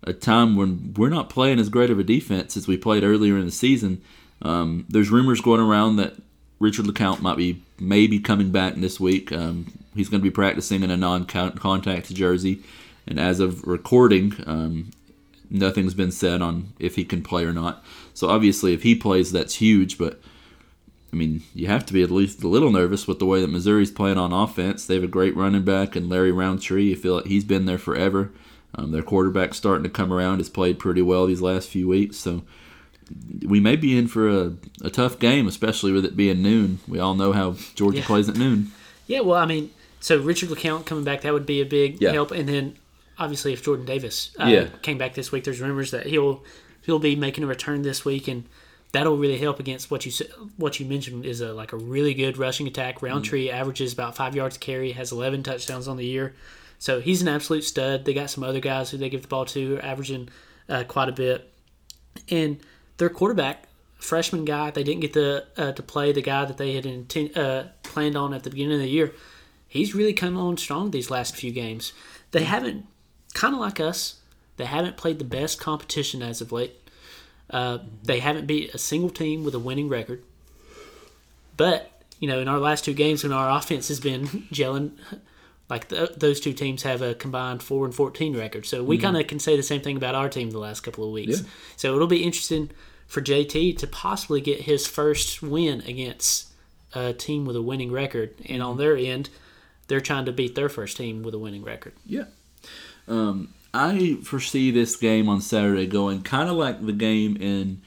a 0.03 0.13
time 0.13 0.57
when 0.57 0.93
we're 0.97 1.09
not 1.09 1.31
playing 1.31 1.61
as 1.61 1.69
great 1.69 1.91
of 1.91 2.01
a 2.01 2.03
defense 2.03 2.57
as 2.57 2.67
we 2.67 2.77
played 2.77 3.05
earlier 3.05 3.39
in 3.39 3.45
the 3.45 3.53
season. 3.53 4.03
Um, 4.43 4.85
there's 4.89 5.11
rumors 5.11 5.41
going 5.41 5.61
around 5.61 5.95
that 5.97 6.15
Richard 6.59 6.87
LeCounte 6.87 7.21
might 7.21 7.37
be 7.37 7.63
maybe 7.79 8.19
coming 8.19 8.51
back 8.51 8.75
this 8.75 8.99
week. 8.99 9.31
Um, 9.31 9.73
he's 9.95 10.09
going 10.09 10.21
to 10.21 10.25
be 10.25 10.33
practicing 10.33 10.83
in 10.83 10.91
a 10.91 10.97
non-contact 10.97 12.13
jersey, 12.13 12.65
and 13.07 13.21
as 13.21 13.39
of 13.39 13.65
recording, 13.65 14.35
um, 14.45 14.91
nothing's 15.51 15.95
been 15.95 16.11
said 16.11 16.43
on 16.43 16.73
if 16.81 16.97
he 16.97 17.05
can 17.05 17.23
play 17.23 17.45
or 17.45 17.53
not. 17.53 17.85
So 18.21 18.29
obviously, 18.29 18.75
if 18.75 18.83
he 18.83 18.95
plays, 18.95 19.33
that's 19.33 19.55
huge. 19.55 19.97
But 19.97 20.21
I 21.13 21.17
mean, 21.17 21.43
you 21.55 21.67
have 21.69 21.87
to 21.87 21.93
be 21.95 22.03
at 22.03 22.11
least 22.11 22.43
a 22.45 22.49
little 22.49 22.71
nervous 22.71 23.09
with 23.09 23.19
the 23.19 23.25
way 23.27 23.41
that 23.41 23.49
Missouri's 23.51 23.91
playing 23.91 24.19
on 24.19 24.31
offense. 24.33 24.87
They 24.87 24.95
have 24.95 25.03
a 25.05 25.09
great 25.09 25.35
running 25.35 25.65
back 25.65 25.97
and 25.97 26.09
Larry 26.09 26.31
Rountree. 26.31 26.91
You 26.91 26.97
feel 26.97 27.17
like 27.17 27.27
he's 27.27 27.45
been 27.45 27.65
there 27.65 27.79
forever. 27.79 28.31
Um, 28.75 28.93
their 28.93 29.03
quarterback's 29.03 29.57
starting 29.57 29.85
to 29.85 29.89
come 29.89 30.13
around. 30.13 30.39
Has 30.39 30.51
played 30.51 30.79
pretty 30.79 31.03
well 31.03 31.27
these 31.27 31.41
last 31.41 31.69
few 31.71 31.89
weeks. 31.89 32.19
So 32.19 32.43
we 33.43 33.59
may 33.59 33.75
be 33.75 33.97
in 33.99 34.07
for 34.07 34.29
a, 34.29 34.53
a 34.83 34.91
tough 34.91 35.19
game, 35.19 35.49
especially 35.49 35.91
with 35.91 36.05
it 36.05 36.15
being 36.15 36.43
noon. 36.43 36.79
We 36.87 36.99
all 37.01 37.15
know 37.15 37.33
how 37.33 37.57
Georgia 37.75 37.99
Yeah. 37.99 38.07
plays 38.07 38.29
at 38.29 38.37
noon. 38.37 38.71
Yeah, 39.09 39.21
well, 39.21 39.39
I 39.39 39.47
mean, 39.47 39.71
so 39.99 40.21
Richard 40.21 40.51
LeCounte 40.51 40.87
coming 40.87 41.03
back, 41.05 41.23
that 41.23 41.33
would 41.33 41.47
be 41.47 41.61
a 41.61 41.65
big 41.65 42.01
Yeah. 42.01 42.13
help. 42.13 42.31
And 42.31 42.49
then 42.49 42.77
obviously, 43.19 43.53
if 43.53 43.65
Jordan 43.65 43.87
Davis 43.87 44.31
uh, 44.39 44.45
Yeah. 44.47 44.69
came 44.83 44.99
back 44.99 45.15
this 45.15 45.33
week, 45.33 45.43
there's 45.45 45.61
rumors 45.61 45.91
that 45.91 46.07
he'll 46.07 46.45
he'll 46.83 46.99
be 46.99 47.17
making 47.17 47.45
a 47.45 47.47
return 47.47 47.83
this 47.83 48.05
week, 48.05 48.29
and 48.29 48.45
that'll 48.93 49.17
really 49.17 49.39
help 49.39 49.61
against 49.61 49.91
what 49.91 50.05
you 50.05 50.27
what 50.57 50.81
you 50.81 50.87
mentioned 50.87 51.25
is 51.25 51.41
a 51.41 51.53
like 51.53 51.73
a 51.73 51.77
really 51.77 52.15
good 52.15 52.39
rushing 52.39 52.67
attack. 52.67 53.03
Rountree 53.03 53.51
averages 53.51 53.93
about 53.93 54.17
five 54.17 54.35
yards 54.35 54.59
carry, 54.59 54.93
has 54.93 55.13
11 55.13 55.43
touchdowns 55.43 55.89
on 55.89 55.97
the 55.97 56.07
year. 56.07 56.35
So 56.79 57.01
he's 57.01 57.21
an 57.21 57.29
absolute 57.29 57.65
stud. 57.65 58.05
They 58.05 58.15
got 58.15 58.31
some 58.31 58.43
other 58.43 58.61
guys 58.61 58.91
who 58.91 58.97
they 58.97 59.11
give 59.11 59.23
the 59.23 59.29
ball 59.29 59.45
to, 59.47 59.79
averaging 59.81 60.31
uh, 60.69 60.85
quite 60.85 61.11
a 61.11 61.13
bit. 61.13 61.53
And 62.31 62.59
their 62.97 63.11
quarterback, 63.11 63.69
freshman 63.99 64.47
guy, 64.47 64.71
they 64.71 64.83
didn't 64.83 65.01
get 65.01 65.13
the 65.13 65.47
uh, 65.59 65.73
to 65.73 65.83
play 65.83 66.13
the 66.13 66.23
guy 66.23 66.47
that 66.47 66.57
they 66.57 66.75
had 66.75 66.87
intent, 66.87 67.37
uh, 67.37 67.65
planned 67.83 68.17
on 68.17 68.33
at 68.33 68.45
the 68.45 68.51
beginning 68.51 68.75
of 68.75 68.81
the 68.81 68.89
year. 68.89 69.13
He's 69.69 69.95
really 69.95 70.15
come 70.15 70.37
on 70.37 70.57
strong 70.57 70.91
these 70.91 71.11
last 71.11 71.37
few 71.37 71.53
games. 71.53 71.93
They 72.33 72.45
haven't, 72.45 72.87
kind 73.35 73.55
of 73.55 73.61
like 73.61 73.79
us, 73.79 74.20
they 74.61 74.67
haven't 74.67 74.99
played 74.99 75.19
the 75.19 75.25
best 75.25 75.59
competition 75.59 76.23
as 76.23 76.43
of 76.43 76.53
late. 76.53 76.77
Uh, 77.49 77.79
they 78.03 78.21
haven't 78.21 78.47
beat 78.47 78.75
a 78.75 78.79
single 78.79 79.09
team 79.09 79.43
with 79.43 79.55
a 79.55 79.59
winning 79.59 79.89
record. 79.89 80.23
But 81.57 81.91
you 82.19 82.29
know, 82.29 82.41
in 82.41 82.47
our 82.47 82.59
last 82.59 82.85
two 82.85 82.93
games, 82.93 83.23
when 83.23 83.33
our 83.33 83.51
offense 83.59 83.89
has 83.89 84.01
been 84.01 84.27
gelling, 84.53 84.93
like 85.71 85.89
the, 85.89 86.13
those 86.15 86.41
two 86.41 86.53
teams 86.53 86.83
have 86.83 87.01
a 87.01 87.15
combined 87.15 87.63
four 87.63 87.87
and 87.87 87.95
fourteen 87.95 88.37
record. 88.37 88.67
So 88.67 88.85
we 88.85 88.99
kind 88.99 89.17
of 89.17 89.27
can 89.27 89.39
say 89.39 89.57
the 89.57 89.63
same 89.63 89.81
thing 89.81 89.97
about 89.97 90.15
our 90.15 90.29
team 90.29 90.51
the 90.51 90.59
last 90.59 90.81
couple 90.81 91.05
of 91.05 91.11
weeks. 91.11 91.41
Yeah. 91.41 91.47
So 91.77 91.95
it'll 91.95 92.07
be 92.07 92.23
interesting 92.23 92.71
for 93.07 93.23
JT 93.23 93.79
to 93.79 93.87
possibly 93.87 94.43
get 94.43 94.61
his 94.63 94.87
first 94.87 95.43
win 95.43 95.81
against 95.81 96.49
a 96.95 97.15
team 97.15 97.47
with 97.47 97.57
a 97.57 97.63
winning 97.63 97.91
record, 97.91 98.35
and 98.47 98.63
on 98.63 98.77
their 98.77 98.95
end, 98.95 99.31
they're 99.89 100.03
trying 100.03 100.27
to 100.27 100.33
beat 100.33 100.55
their 100.55 100.69
first 100.69 100.99
team 100.99 101.23
with 101.23 101.35
a 101.35 101.39
winning 101.39 101.65
record. 101.65 101.95
Yeah. 102.05 102.25
Um, 103.09 103.55
I 103.73 104.19
foresee 104.25 104.71
this 104.71 104.97
game 104.97 105.29
on 105.29 105.41
Saturday 105.41 105.87
going 105.87 106.23
kind 106.23 106.49
of 106.49 106.57
like 106.57 106.85
the 106.85 106.93
game 106.93 107.37
in 107.37 107.81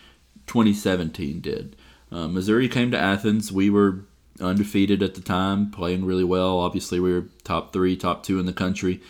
2017 0.47 1.41
did. 1.41 1.75
Uh, 2.11 2.27
Missouri 2.27 2.69
came 2.69 2.91
to 2.91 2.97
Athens. 2.99 3.51
We 3.51 3.69
were 3.69 4.05
undefeated 4.39 5.01
at 5.03 5.15
the 5.15 5.21
time, 5.21 5.71
playing 5.71 6.05
really 6.05 6.23
well. 6.23 6.59
Obviously, 6.59 6.99
we 6.99 7.11
were 7.11 7.25
top 7.43 7.73
three, 7.73 7.95
top 7.95 8.23
two 8.23 8.39
in 8.39 8.45
the 8.45 8.53
country. 8.53 9.01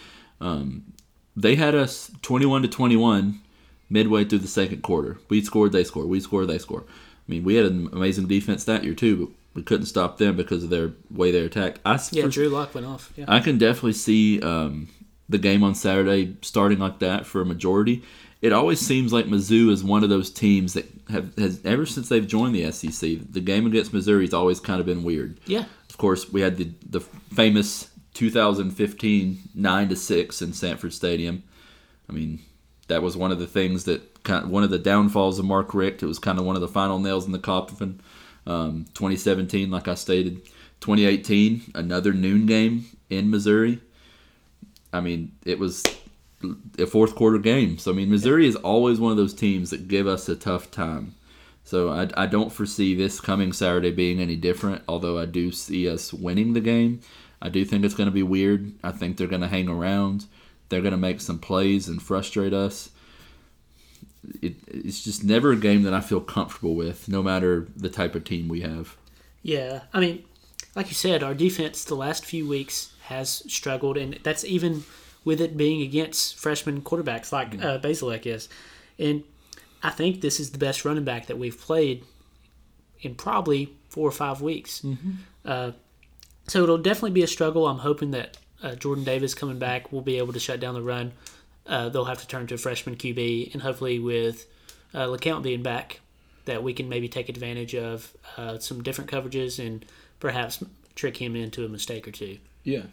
Um, 0.42 0.94
they 1.36 1.56
had 1.56 1.76
us 1.76 2.12
21 2.22 2.64
to 2.64 2.68
21 2.68 3.40
midway 3.90 4.26
through 4.26 4.40
the 4.40 4.48
second 4.48 4.82
quarter. 4.84 5.20
We 5.30 5.42
scored, 5.44 5.72
they 5.72 5.84
scored. 5.84 6.08
We 6.08 6.20
scored, 6.20 6.48
they 6.48 6.58
scored. 6.58 6.84
I 6.86 7.32
mean, 7.32 7.44
we 7.44 7.56
had 7.56 7.66
an 7.66 7.90
amazing 7.94 8.28
defense 8.28 8.64
that 8.66 8.84
year 8.84 8.94
too, 8.94 9.18
but 9.18 9.34
we 9.54 9.64
couldn't 9.64 9.86
stop 9.86 10.18
them 10.18 10.36
because 10.36 10.64
of 10.64 10.70
their 10.70 10.92
way 11.10 11.32
they 11.32 11.40
attacked. 11.46 11.80
I, 11.86 12.00
Yeah, 12.12 12.24
for- 12.24 12.30
Drew 12.30 12.50
Lock 12.50 12.74
went 12.76 12.88
off. 12.88 13.14
Yeah. 13.16 13.26
I 13.28 13.40
can 13.40 13.58
definitely 13.58 13.94
see 13.94 14.42
um, 14.42 14.90
the 15.30 15.38
game 15.38 15.64
on 15.64 15.76
Saturday 15.76 16.36
starting 16.42 16.80
like 16.80 17.00
that 17.00 17.26
for 17.26 17.42
a 17.42 17.46
majority. 17.46 18.04
It 18.42 18.52
always 18.52 18.80
seems 18.82 19.14
like 19.14 19.26
Mizzou 19.26 19.70
is 19.70 19.86
one 19.86 20.04
of 20.04 20.10
those 20.10 20.30
teams 20.30 20.74
that 20.74 20.86
have 21.10 21.34
has 21.38 21.62
ever 21.64 21.86
since 21.86 22.10
they've 22.10 22.28
joined 22.28 22.54
the 22.54 22.70
SEC. 22.72 23.20
The 23.32 23.40
game 23.40 23.66
against 23.66 23.94
Missouri 23.94 24.26
has 24.26 24.34
always 24.34 24.60
kind 24.60 24.80
of 24.80 24.86
been 24.86 25.04
weird. 25.04 25.40
yeah. 25.46 25.66
Of 25.90 25.98
course, 25.98 26.32
we 26.32 26.42
had 26.42 26.58
the 26.58 26.72
the 26.90 27.00
famous 27.00 27.90
2015 28.16 29.50
nine 29.56 29.90
to 29.90 29.96
six 29.96 30.42
in 30.42 30.52
Sanford 30.54 30.94
Stadium. 30.94 31.44
I 32.10 32.14
mean, 32.14 32.40
that 32.88 33.02
was 33.02 33.16
one 33.16 33.32
of 33.32 33.40
the 33.40 33.48
things 33.48 33.86
that 33.86 34.24
kind 34.24 34.44
of, 34.44 34.50
one 34.50 34.64
of 34.64 34.70
the 34.70 34.80
downfalls 34.80 35.40
of 35.40 35.46
Mark 35.46 35.74
Richt. 35.74 36.04
It 36.04 36.08
was 36.08 36.20
kind 36.20 36.40
of 36.40 36.46
one 36.46 36.56
of 36.56 36.62
the 36.62 36.68
final 36.68 37.00
nails 37.00 37.26
in 37.26 37.32
the 37.32 37.40
coffin. 37.40 38.02
Um, 38.46 38.86
2017, 38.94 39.72
like 39.72 39.88
I 39.88 39.96
stated, 39.96 40.44
2018, 40.82 41.72
another 41.76 42.12
noon 42.12 42.46
game 42.46 42.86
in 43.10 43.30
Missouri. 43.30 43.80
I 44.94 45.02
mean, 45.02 45.34
it 45.46 45.60
was 45.60 45.84
a 46.78 46.86
fourth 46.86 47.16
quarter 47.16 47.40
game. 47.40 47.78
So 47.78 47.92
I 47.92 47.96
mean, 47.96 48.10
Missouri 48.10 48.48
is 48.48 48.56
always 48.58 49.00
one 49.00 49.12
of 49.12 49.18
those 49.18 49.34
teams 49.34 49.72
that 49.72 49.88
give 49.88 50.08
us 50.08 50.30
a 50.30 50.36
tough 50.36 50.72
time. 50.72 51.16
So 51.64 51.90
I, 51.90 52.10
I 52.16 52.26
don't 52.28 52.52
foresee 52.52 52.94
this 52.94 53.20
coming 53.20 53.54
Saturday 53.54 53.92
being 53.92 54.20
any 54.20 54.36
different. 54.36 54.84
Although 54.88 55.18
I 55.18 55.26
do 55.26 55.52
see 55.52 55.90
us 55.90 56.14
winning 56.14 56.54
the 56.54 56.62
game. 56.62 57.02
I 57.42 57.50
do 57.50 57.66
think 57.66 57.84
it's 57.84 57.96
going 57.96 58.08
to 58.08 58.12
be 58.12 58.24
weird. 58.24 58.72
I 58.84 58.92
think 58.92 59.18
they're 59.18 59.28
going 59.28 59.42
to 59.42 59.48
hang 59.50 59.68
around. 59.68 60.26
They're 60.70 60.82
going 60.82 60.92
to 60.92 60.98
make 60.98 61.20
some 61.20 61.40
plays 61.40 61.90
and 61.90 62.02
frustrate 62.02 62.54
us. 62.54 62.90
It, 64.42 64.56
it's 64.68 65.04
just 65.04 65.26
never 65.26 65.52
a 65.52 65.58
game 65.58 65.84
that 65.84 65.94
I 65.94 66.00
feel 66.00 66.22
comfortable 66.22 66.76
with, 66.76 67.10
no 67.10 67.22
matter 67.22 67.68
the 67.76 67.90
type 67.90 68.16
of 68.16 68.24
team 68.24 68.48
we 68.48 68.62
have. 68.62 68.96
Yeah, 69.42 69.82
I 69.94 70.00
mean, 70.00 70.24
like 70.74 70.88
you 70.88 70.94
said, 70.94 71.22
our 71.22 71.34
defense 71.34 71.84
the 71.84 71.96
last 71.96 72.26
few 72.26 72.48
weeks 72.48 72.93
has 73.04 73.44
struggled, 73.52 73.98
and 73.98 74.20
that's 74.24 74.44
even 74.46 74.84
with 75.26 75.40
it 75.42 75.56
being 75.56 75.82
against 75.82 76.38
freshman 76.38 76.82
quarterbacks 76.82 77.32
like 77.32 77.54
uh, 77.64 77.80
Bazelak 77.80 78.26
is. 78.26 78.50
And 79.00 79.24
I 79.82 79.90
think 79.90 80.22
this 80.22 80.40
is 80.40 80.52
the 80.52 80.58
best 80.58 80.86
running 80.86 81.04
back 81.04 81.28
that 81.28 81.38
we've 81.38 81.60
played 81.60 82.04
in 83.02 83.16
probably 83.16 83.74
four 83.90 84.08
or 84.08 84.12
five 84.12 84.42
weeks. 84.42 84.86
Uh, 85.46 85.72
so 86.48 86.64
it'll 86.64 86.78
definitely 86.78 87.12
be 87.12 87.24
a 87.24 87.28
struggle. 87.28 87.68
I'm 87.68 87.80
hoping 87.80 88.12
that 88.12 88.38
uh, 88.62 88.76
Jordan 88.76 89.04
Davis 89.04 89.34
coming 89.34 89.60
back 89.60 89.92
will 89.92 90.02
be 90.02 90.18
able 90.18 90.34
to 90.34 90.40
shut 90.40 90.60
down 90.60 90.74
the 90.74 90.82
run. 90.82 91.14
Uh, 91.66 91.90
they'll 91.90 92.06
have 92.06 92.20
to 92.22 92.28
turn 92.28 92.48
to 92.48 92.56
a 92.56 92.58
freshman 92.58 92.96
QB, 92.96 93.54
and 93.54 93.62
hopefully 93.62 94.00
with 94.00 94.46
uh, 94.94 95.06
LeCounte 95.08 95.44
being 95.44 95.64
back, 95.64 96.02
that 96.46 96.64
we 96.64 96.74
can 96.74 96.90
maybe 96.90 97.08
take 97.08 97.30
advantage 97.30 97.74
of 97.76 98.12
uh, 98.38 98.58
some 98.60 98.84
different 98.84 99.10
coverages 99.10 99.66
and 99.66 99.86
perhaps 100.20 100.64
trick 100.96 101.18
him 101.18 101.36
into 101.36 101.66
a 101.66 101.70
mistake 101.70 102.08
or 102.08 102.12
two. 102.12 102.38
Yeah. 102.64 102.84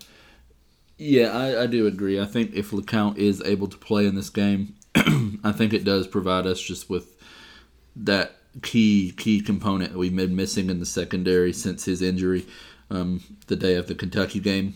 Yeah, 0.99 1.29
I, 1.29 1.63
I 1.63 1.67
do 1.67 1.87
agree. 1.87 2.21
I 2.21 2.27
think 2.27 2.53
if 2.53 2.73
LeCounte 2.73 3.17
is 3.17 3.41
able 3.43 3.69
to 3.69 3.79
play 3.79 4.07
in 4.07 4.17
this 4.17 4.29
game, 4.29 4.75
I 4.95 5.53
think 5.53 5.73
it 5.73 5.85
does 5.85 6.07
provide 6.07 6.47
us 6.47 6.61
just 6.61 6.91
with 6.91 7.17
that 7.97 8.37
key 8.63 9.13
key 9.17 9.41
component 9.41 9.93
that 9.93 9.99
we've 9.99 10.15
been 10.15 10.35
missing 10.35 10.71
in 10.71 10.81
the 10.81 10.87
secondary 10.87 11.53
since 11.53 11.85
his 11.85 12.03
injury 12.03 12.45
um, 12.91 13.23
the 13.47 13.57
day 13.57 13.77
of 13.77 13.87
the 13.87 13.95
Kentucky 13.95 14.41
game. 14.41 14.75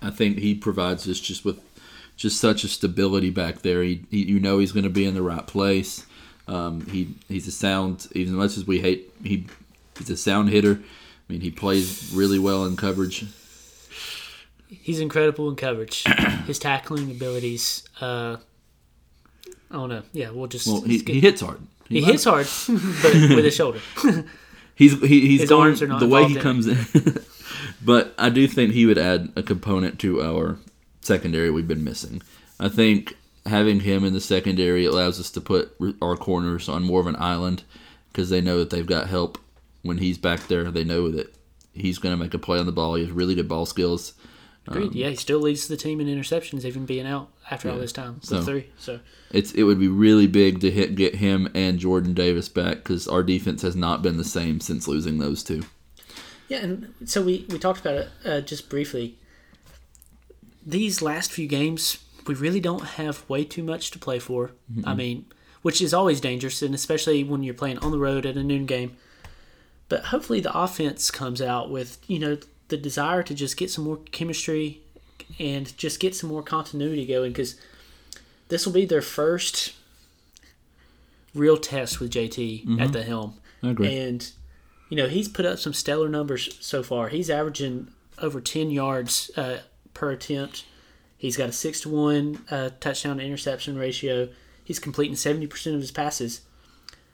I 0.00 0.10
think 0.10 0.38
he 0.38 0.54
provides 0.54 1.08
us 1.08 1.18
just 1.18 1.44
with 1.44 1.60
just 2.16 2.40
such 2.40 2.64
a 2.64 2.68
stability 2.68 3.30
back 3.30 3.62
there. 3.62 3.82
He, 3.82 4.04
he 4.10 4.24
you 4.24 4.40
know 4.40 4.58
he's 4.58 4.72
going 4.72 4.84
to 4.84 4.90
be 4.90 5.04
in 5.04 5.14
the 5.14 5.22
right 5.22 5.46
place. 5.46 6.06
Um, 6.46 6.86
he 6.86 7.14
he's 7.28 7.46
a 7.46 7.52
sound 7.52 8.08
even 8.12 8.34
as 8.34 8.38
much 8.38 8.56
as 8.56 8.66
we 8.66 8.80
hate 8.80 9.12
he 9.22 9.46
he's 9.98 10.10
a 10.10 10.16
sound 10.16 10.50
hitter. 10.50 10.80
I 10.80 11.32
mean 11.32 11.40
he 11.40 11.50
plays 11.50 12.12
really 12.14 12.38
well 12.38 12.64
in 12.64 12.76
coverage. 12.76 13.26
He's 14.68 15.00
incredible 15.00 15.48
in 15.48 15.56
coverage. 15.56 16.04
His 16.46 16.58
tackling 16.58 17.10
abilities. 17.10 17.88
Uh, 18.00 18.36
I 19.70 19.74
don't 19.74 19.88
know. 19.88 20.02
Yeah, 20.12 20.30
we'll 20.30 20.46
just. 20.46 20.66
Well, 20.66 20.82
he, 20.82 20.98
he 20.98 21.20
hits 21.20 21.40
hard. 21.40 21.60
He 21.88 22.02
hits 22.02 22.24
hard, 22.24 22.46
but 23.02 23.14
with 23.14 23.44
his 23.44 23.54
shoulder. 23.54 23.80
He's 24.74 25.00
he, 25.00 25.26
he's 25.26 25.40
His 25.40 25.48
going 25.48 25.68
arms 25.68 25.82
are 25.82 25.88
not 25.88 25.98
the 25.98 26.06
way 26.06 26.24
he 26.28 26.36
in 26.36 26.40
comes 26.40 26.68
in. 26.68 26.78
but 27.84 28.14
I 28.16 28.28
do 28.28 28.46
think 28.46 28.72
he 28.72 28.86
would 28.86 28.98
add 28.98 29.32
a 29.34 29.42
component 29.42 29.98
to 30.00 30.22
our 30.22 30.56
secondary 31.00 31.50
we've 31.50 31.66
been 31.66 31.82
missing. 31.82 32.22
I 32.60 32.68
think 32.68 33.16
having 33.46 33.80
him 33.80 34.04
in 34.04 34.12
the 34.12 34.20
secondary 34.20 34.84
allows 34.84 35.18
us 35.18 35.30
to 35.32 35.40
put 35.40 35.74
our 36.00 36.16
corners 36.16 36.68
on 36.68 36.84
more 36.84 37.00
of 37.00 37.08
an 37.08 37.16
island 37.16 37.64
because 38.12 38.30
they 38.30 38.40
know 38.40 38.58
that 38.60 38.70
they've 38.70 38.86
got 38.86 39.08
help 39.08 39.38
when 39.82 39.98
he's 39.98 40.16
back 40.16 40.46
there. 40.46 40.70
They 40.70 40.84
know 40.84 41.10
that 41.10 41.34
he's 41.72 41.98
going 41.98 42.16
to 42.16 42.22
make 42.22 42.34
a 42.34 42.38
play 42.38 42.60
on 42.60 42.66
the 42.66 42.72
ball. 42.72 42.94
He 42.94 43.02
has 43.02 43.10
really 43.10 43.34
good 43.34 43.48
ball 43.48 43.66
skills. 43.66 44.12
Agreed. 44.76 44.94
yeah, 44.94 45.08
he 45.08 45.16
still 45.16 45.38
leads 45.40 45.66
the 45.68 45.76
team 45.76 46.00
in 46.00 46.06
interceptions, 46.06 46.64
even 46.64 46.86
being 46.86 47.06
out 47.06 47.28
after 47.50 47.70
all 47.70 47.78
this 47.78 47.92
time. 47.92 48.20
So- 48.22 48.42
three. 48.42 48.66
So 48.78 49.00
It's 49.32 49.52
it 49.52 49.62
would 49.64 49.78
be 49.80 49.88
really 49.88 50.26
big 50.26 50.60
to 50.60 50.70
hit 50.70 50.94
get 50.94 51.16
him 51.16 51.48
and 51.54 51.78
Jordan 51.78 52.14
Davis 52.14 52.48
back 52.48 52.76
because 52.76 53.06
our 53.08 53.22
defense 53.22 53.62
has 53.62 53.74
not 53.76 54.02
been 54.02 54.16
the 54.16 54.24
same 54.24 54.60
since 54.60 54.86
losing 54.88 55.18
those 55.18 55.42
two. 55.42 55.62
yeah, 56.48 56.58
and 56.58 56.94
so 57.04 57.22
we 57.22 57.44
we 57.50 57.58
talked 57.58 57.80
about 57.80 57.94
it 57.96 58.08
uh, 58.24 58.40
just 58.40 58.68
briefly. 58.68 59.16
These 60.66 61.00
last 61.00 61.32
few 61.32 61.46
games, 61.46 61.98
we 62.26 62.34
really 62.34 62.60
don't 62.60 62.84
have 62.84 63.28
way 63.28 63.44
too 63.44 63.62
much 63.62 63.90
to 63.92 63.98
play 63.98 64.18
for. 64.18 64.50
I 64.84 64.94
mean, 64.94 65.24
which 65.62 65.80
is 65.80 65.94
always 65.94 66.20
dangerous, 66.20 66.60
and 66.60 66.74
especially 66.74 67.24
when 67.24 67.42
you're 67.42 67.54
playing 67.54 67.78
on 67.78 67.90
the 67.90 67.98
road 67.98 68.26
at 68.26 68.36
a 68.36 68.42
noon 68.44 68.66
game. 68.66 68.96
But 69.88 70.06
hopefully, 70.06 70.40
the 70.40 70.54
offense 70.56 71.10
comes 71.10 71.40
out 71.40 71.70
with 71.70 71.98
you 72.06 72.18
know 72.18 72.36
the 72.68 72.76
desire 72.76 73.22
to 73.22 73.34
just 73.34 73.56
get 73.56 73.70
some 73.70 73.84
more 73.84 73.98
chemistry 74.12 74.80
and 75.38 75.76
just 75.76 76.00
get 76.00 76.14
some 76.14 76.30
more 76.30 76.42
continuity 76.42 77.06
going 77.06 77.32
because 77.32 77.56
this 78.48 78.64
will 78.64 78.72
be 78.72 78.84
their 78.84 79.02
first 79.02 79.74
real 81.34 81.56
test 81.56 82.00
with 82.00 82.10
JT 82.10 82.80
at 82.80 82.92
the 82.92 83.02
helm. 83.02 83.34
I 83.62 83.70
agree. 83.70 83.96
And, 83.96 84.30
you 84.88 84.96
know, 84.96 85.08
he's 85.08 85.28
put 85.28 85.44
up 85.44 85.58
some 85.58 85.72
stellar 85.72 86.08
numbers 86.08 86.56
so 86.60 86.82
far. 86.82 87.08
He's 87.08 87.30
averaging 87.30 87.88
over 88.20 88.40
10 88.40 88.70
yards 88.70 89.30
uh, 89.36 89.58
per 89.94 90.10
attempt. 90.10 90.64
He's 91.16 91.36
got 91.36 91.48
a 91.48 91.52
6 91.52 91.80
to 91.82 91.88
1 91.88 92.44
uh, 92.50 92.70
touchdown 92.80 93.18
to 93.18 93.24
interception 93.24 93.76
ratio. 93.76 94.28
He's 94.64 94.78
completing 94.78 95.16
70% 95.16 95.74
of 95.74 95.80
his 95.80 95.90
passes. 95.90 96.42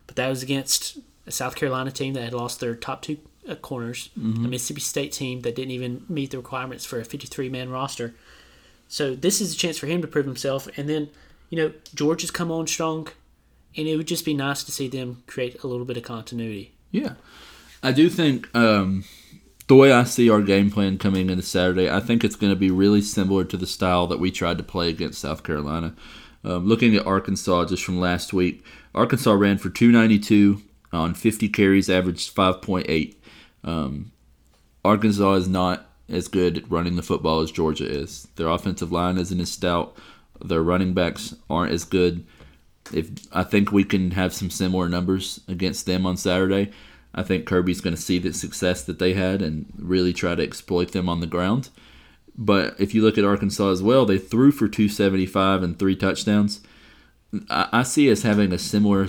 But 0.07 0.17
that 0.17 0.29
was 0.29 0.43
against 0.43 0.99
a 1.27 1.31
South 1.31 1.57
Carolina 1.57 1.91
team 1.91 2.15
that 2.15 2.23
had 2.23 2.35
lost 2.35 2.61
their 2.61 2.75
top 2.75 3.03
two 3.03 3.19
uh, 3.49 3.55
corners, 3.57 4.11
a 4.17 4.21
Mississippi 4.21 4.81
State 4.81 5.13
team 5.13 5.41
that 5.43 5.55
didn't 5.55 5.73
even 5.73 6.05
meet 6.09 6.31
the 6.31 6.39
requirements 6.39 6.85
for 6.85 6.99
a 6.99 7.05
53 7.05 7.49
man 7.49 7.71
roster. 7.71 8.15
So 8.89 9.15
this 9.15 9.41
is 9.41 9.55
a 9.55 9.57
chance 9.57 9.79
for 9.79 9.87
him 9.87 10.03
to 10.03 10.09
prove 10.09 10.27
himself. 10.27 10.69
And 10.77 10.89
then, 10.89 11.11
you 11.51 11.59
know, 11.59 11.73
George 11.95 12.21
has 12.23 12.31
come 12.31 12.51
on 12.51 12.67
strong, 12.67 13.09
and 13.77 13.89
it 13.89 13.97
would 13.97 14.07
just 14.07 14.25
be 14.25 14.35
nice 14.35 14.63
to 14.65 14.73
see 14.73 14.89
them 14.89 15.23
create 15.27 15.63
a 15.63 15.67
little 15.67 15.85
bit 15.85 15.97
of 15.97 16.03
continuity. 16.03 16.75
Yeah, 16.91 17.15
I 17.83 17.93
do 17.93 18.09
think 18.09 18.55
um, 18.55 19.05
the 19.67 19.75
way 19.75 19.93
I 19.93 20.05
see 20.05 20.31
our 20.31 20.43
game 20.43 20.71
plan 20.71 20.99
coming 20.99 21.31
into 21.31 21.43
Saturday, 21.43 21.91
I 21.91 22.01
think 22.01 22.23
it's 22.23 22.37
going 22.37 22.53
to 22.53 22.59
be 22.59 22.71
really 22.71 23.03
similar 23.03 23.45
to 23.45 23.57
the 23.57 23.67
style 23.67 24.07
that 24.09 24.21
we 24.21 24.31
tried 24.31 24.59
to 24.59 24.65
play 24.65 24.89
against 24.89 25.21
South 25.21 25.43
Carolina. 25.43 25.95
Um, 26.45 26.67
looking 26.67 26.95
at 26.95 27.07
Arkansas 27.07 27.67
just 27.67 27.83
from 27.83 27.99
last 27.99 28.33
week, 28.33 28.65
Arkansas 28.95 29.33
ran 29.33 29.59
for 29.59 29.71
292 29.71 30.63
on 30.93 31.15
50 31.15 31.49
carries, 31.49 31.89
averaged 31.89 32.35
5.8. 32.35 33.17
Um, 33.64 34.12
Arkansas 34.85 35.33
is 35.35 35.49
not 35.49 35.88
as 36.09 36.28
good 36.28 36.59
at 36.59 36.71
running 36.71 36.97
the 36.97 37.02
football 37.02 37.40
as 37.40 37.50
Georgia 37.50 37.87
is. 37.87 38.28
Their 38.37 38.49
offensive 38.49 38.92
line 38.92 39.18
isn't 39.18 39.40
as 39.40 39.50
stout. 39.50 39.97
Their 40.44 40.62
running 40.62 40.92
backs 40.92 41.35
aren't 41.49 41.73
as 41.73 41.85
good. 41.85 42.26
If 42.92 43.11
I 43.33 43.44
think 43.44 43.73
we 43.73 43.85
can 43.85 44.11
have 44.11 44.35
some 44.35 44.50
similar 44.50 44.88
numbers 44.88 45.40
against 45.49 45.87
them 45.87 46.04
on 46.04 46.18
Saturday, 46.18 46.71
I 47.14 47.23
think 47.23 47.47
Kirby's 47.47 47.80
going 47.80 47.97
to 47.97 48.02
see 48.02 48.18
the 48.18 48.33
success 48.33 48.83
that 48.85 48.99
they 48.99 49.14
had 49.14 49.40
and 49.40 49.73
really 49.78 50.12
try 50.12 50.35
to 50.35 50.42
exploit 50.42 50.92
them 50.92 51.09
on 51.09 51.21
the 51.21 51.26
ground. 51.26 51.71
But 52.37 52.75
if 52.78 52.94
you 52.94 53.02
look 53.02 53.16
at 53.16 53.25
Arkansas 53.25 53.71
as 53.71 53.83
well, 53.83 54.04
they 54.04 54.18
threw 54.18 54.50
for 54.50 54.68
275 54.68 55.62
and 55.62 55.78
three 55.78 55.97
touchdowns. 55.97 56.61
I, 57.49 57.68
I 57.73 57.83
see 57.85 58.11
us 58.11 58.23
having 58.23 58.52
a 58.52 58.59
similar 58.59 59.09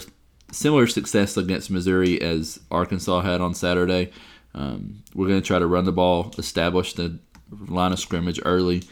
similar 0.51 0.87
success 0.87 1.35
against 1.35 1.71
Missouri 1.71 2.21
as 2.21 2.59
Arkansas 2.71 3.21
had 3.21 3.41
on 3.41 3.53
Saturday. 3.53 4.11
Um, 4.55 5.03
we're 5.13 5.27
going 5.27 5.41
to 5.41 5.45
try 5.45 5.59
to 5.59 5.67
run 5.67 5.85
the 5.85 5.91
ball, 5.91 6.33
establish 6.37 6.93
the 6.93 7.19
line 7.51 7.91
of 7.91 7.99
scrimmage 7.99 8.39
early, 8.43 8.83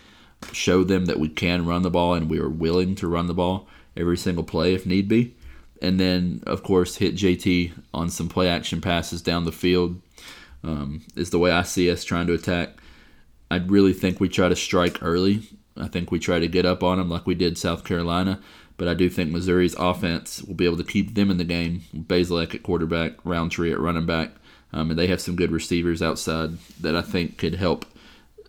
show 0.51 0.83
them 0.83 1.05
that 1.05 1.19
we 1.19 1.29
can 1.29 1.65
run 1.65 1.81
the 1.81 1.89
ball 1.89 2.13
and 2.13 2.29
we 2.29 2.39
are 2.39 2.49
willing 2.49 2.95
to 2.95 3.07
run 3.07 3.27
the 3.27 3.33
ball 3.33 3.67
every 3.95 4.17
single 4.17 4.43
play 4.43 4.73
if 4.73 4.85
need 4.85 5.07
be. 5.07 5.35
And 5.81 5.99
then, 5.99 6.43
of 6.45 6.63
course, 6.63 6.97
hit 6.97 7.15
JT 7.15 7.71
on 7.93 8.09
some 8.09 8.29
play 8.29 8.49
action 8.49 8.81
passes 8.81 9.21
down 9.21 9.45
the 9.45 9.51
field 9.51 10.01
um, 10.63 11.01
is 11.15 11.29
the 11.29 11.39
way 11.39 11.51
I 11.51 11.63
see 11.63 11.89
us 11.89 12.03
trying 12.03 12.27
to 12.27 12.33
attack. 12.33 12.69
I 13.49 13.57
really 13.57 13.93
think 13.93 14.19
we 14.19 14.29
try 14.29 14.49
to 14.49 14.55
strike 14.55 15.01
early. 15.01 15.43
I 15.77 15.87
think 15.87 16.11
we 16.11 16.19
try 16.19 16.39
to 16.39 16.47
get 16.47 16.65
up 16.65 16.83
on 16.83 16.97
them 16.97 17.09
like 17.09 17.25
we 17.25 17.35
did 17.35 17.57
South 17.57 17.83
Carolina. 17.83 18.41
But 18.77 18.87
I 18.87 18.95
do 18.95 19.09
think 19.09 19.31
Missouri's 19.31 19.75
offense 19.75 20.41
will 20.41 20.55
be 20.55 20.65
able 20.65 20.77
to 20.77 20.83
keep 20.83 21.13
them 21.13 21.29
in 21.29 21.37
the 21.37 21.43
game. 21.43 21.83
Bazelak 21.95 22.55
at 22.55 22.63
quarterback, 22.63 23.13
Rountree 23.23 23.71
at 23.71 23.79
running 23.79 24.05
back. 24.05 24.31
Um, 24.73 24.89
and 24.89 24.97
they 24.99 25.07
have 25.07 25.21
some 25.21 25.35
good 25.35 25.51
receivers 25.51 26.01
outside 26.01 26.57
that 26.81 26.95
I 26.95 27.01
think 27.01 27.37
could 27.37 27.55
help 27.55 27.85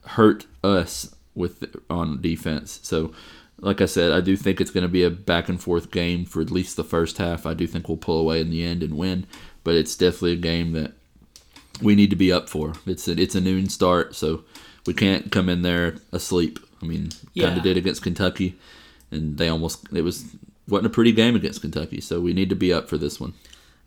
hurt 0.06 0.46
us 0.62 1.14
with 1.34 1.64
on 1.90 2.20
defense. 2.22 2.80
So, 2.82 3.12
like 3.60 3.80
I 3.80 3.86
said, 3.86 4.12
I 4.12 4.20
do 4.20 4.36
think 4.36 4.60
it's 4.60 4.70
going 4.70 4.82
to 4.82 4.88
be 4.88 5.02
a 5.02 5.10
back 5.10 5.48
and 5.48 5.60
forth 5.60 5.90
game 5.90 6.24
for 6.24 6.40
at 6.40 6.50
least 6.50 6.76
the 6.76 6.84
first 6.84 7.18
half. 7.18 7.44
I 7.46 7.54
do 7.54 7.66
think 7.66 7.88
we'll 7.88 7.96
pull 7.98 8.18
away 8.18 8.40
in 8.40 8.50
the 8.50 8.64
end 8.64 8.82
and 8.82 8.96
win, 8.96 9.26
but 9.64 9.74
it's 9.74 9.96
definitely 9.96 10.32
a 10.32 10.36
game 10.36 10.72
that 10.72 10.92
we 11.82 11.94
need 11.94 12.10
to 12.10 12.16
be 12.16 12.32
up 12.32 12.48
for. 12.48 12.74
It's 12.86 13.06
a, 13.08 13.12
it's 13.20 13.34
a 13.34 13.40
noon 13.40 13.68
start, 13.68 14.14
so 14.14 14.44
we 14.86 14.94
can't 14.94 15.30
come 15.32 15.48
in 15.48 15.62
there 15.62 15.96
asleep. 16.12 16.58
I 16.82 16.86
mean, 16.86 17.10
Yeah. 17.34 17.46
kind 17.46 17.58
of 17.58 17.64
did 17.64 17.76
against 17.76 18.02
Kentucky, 18.02 18.56
and 19.10 19.36
they 19.38 19.48
almost 19.48 19.86
it 19.92 20.02
was 20.02 20.24
wasn't 20.68 20.86
a 20.86 20.90
pretty 20.90 21.12
game 21.12 21.36
against 21.36 21.60
Kentucky. 21.60 22.00
So 22.00 22.20
we 22.20 22.32
need 22.32 22.48
to 22.50 22.56
be 22.56 22.72
up 22.72 22.88
for 22.88 22.96
this 22.98 23.20
one. 23.20 23.34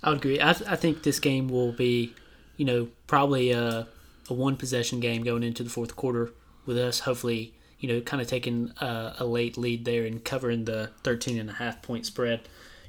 I 0.04 0.10
would 0.10 0.20
agree. 0.20 0.40
I, 0.40 0.50
I 0.52 0.76
think 0.76 1.02
this 1.04 1.20
game 1.20 1.48
will 1.48 1.72
be, 1.72 2.14
you 2.58 2.66
know, 2.66 2.90
probably 3.06 3.52
a, 3.52 3.88
a 4.30 4.34
one 4.34 4.58
possession 4.58 5.00
game 5.00 5.24
going 5.24 5.44
into 5.44 5.64
the 5.64 5.70
fourth 5.70 5.96
quarter 5.96 6.32
with 6.66 6.78
us 6.78 7.02
hopefully, 7.02 7.54
you 7.80 7.88
know, 7.88 8.02
kind 8.02 8.22
of 8.22 8.28
taking 8.28 8.74
a, 8.82 9.14
a 9.20 9.26
late 9.26 9.58
lead 9.58 9.86
there 9.86 10.06
and 10.06 10.24
covering 10.26 10.66
the 10.66 10.92
13 11.04 11.40
and 11.40 11.50
a 11.50 11.54
half 11.54 11.82
point 11.82 12.06
spread. 12.06 12.42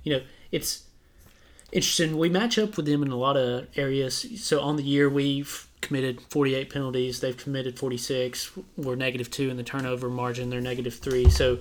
You 0.02 0.14
know, 0.14 0.22
it's 0.50 0.84
interesting. 1.70 2.18
We 2.18 2.28
match 2.28 2.58
up 2.58 2.76
with 2.76 2.86
them 2.86 3.02
in 3.02 3.10
a 3.10 3.16
lot 3.16 3.36
of 3.36 3.68
areas. 3.76 4.26
So 4.42 4.60
on 4.60 4.76
the 4.76 4.82
year, 4.82 5.08
we've 5.08 5.68
committed 5.80 6.20
48 6.30 6.70
penalties. 6.70 7.20
They've 7.20 7.36
committed 7.36 7.78
46. 7.78 8.52
We're 8.76 8.96
negative 8.96 9.30
two 9.30 9.50
in 9.50 9.56
the 9.56 9.62
turnover 9.62 10.08
margin. 10.08 10.50
They're 10.50 10.60
negative 10.60 10.94
three. 10.94 11.28
So 11.30 11.58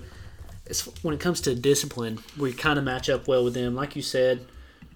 when 1.02 1.14
it 1.14 1.20
comes 1.20 1.40
to 1.42 1.54
discipline, 1.54 2.18
we 2.36 2.52
kind 2.52 2.78
of 2.78 2.84
match 2.84 3.08
up 3.08 3.28
well 3.28 3.44
with 3.44 3.54
them. 3.54 3.74
Like 3.74 3.96
you 3.96 4.02
said, 4.02 4.46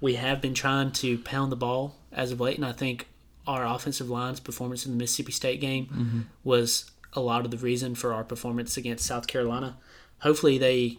we 0.00 0.14
have 0.14 0.40
been 0.40 0.54
trying 0.54 0.92
to 0.92 1.19
pound 1.19 1.52
the 1.52 1.57
ball 1.57 1.97
as 2.12 2.31
of 2.33 2.40
late, 2.40 2.57
and 2.57 2.64
I 2.66 2.73
think 2.73 3.09
our 3.47 3.66
offensive 3.66 4.09
line's 4.09 4.40
performance 4.40 4.87
in 4.87 4.92
the 4.92 4.99
Mississippi 4.99 5.32
State 5.32 5.60
game 5.60 6.28
was 6.45 6.91
a 7.15 7.21
lot 7.21 7.45
of 7.45 7.50
the 7.50 7.56
reason 7.58 7.95
for 7.95 8.13
our 8.13 8.25
performance 8.25 8.76
against 8.76 9.04
South 9.04 9.26
Carolina. 9.26 9.76
Hopefully, 10.21 10.58
they 10.58 10.99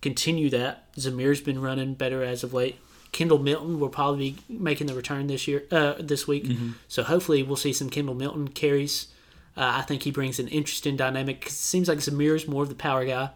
continue 0.00 0.48
that. 0.50 0.92
Zamir's 0.94 1.40
been 1.40 1.60
running 1.60 1.94
better 1.94 2.22
as 2.22 2.42
of 2.44 2.54
late. 2.54 2.76
Kendall 3.12 3.38
Milton 3.40 3.80
will 3.80 3.88
probably 3.88 4.30
be 4.48 4.54
making 4.58 4.86
the 4.86 4.94
return 4.94 5.26
this 5.26 5.48
year, 5.48 5.64
uh, 5.72 5.94
this 5.98 6.28
week. 6.28 6.46
So 6.88 7.02
hopefully, 7.02 7.42
we'll 7.42 7.56
see 7.56 7.72
some 7.72 7.90
Kendall 7.90 8.14
Milton 8.14 8.48
carries. 8.48 9.08
Uh, 9.56 9.72
I 9.78 9.82
think 9.82 10.04
he 10.04 10.12
brings 10.12 10.38
an 10.38 10.46
interesting 10.48 10.96
dynamic. 10.96 11.40
'cause 11.42 11.52
it 11.52 11.56
seems 11.56 11.88
like 11.88 11.98
Zamir's 11.98 12.46
more 12.46 12.62
of 12.62 12.68
the 12.68 12.74
power 12.76 13.04
guy, 13.04 13.30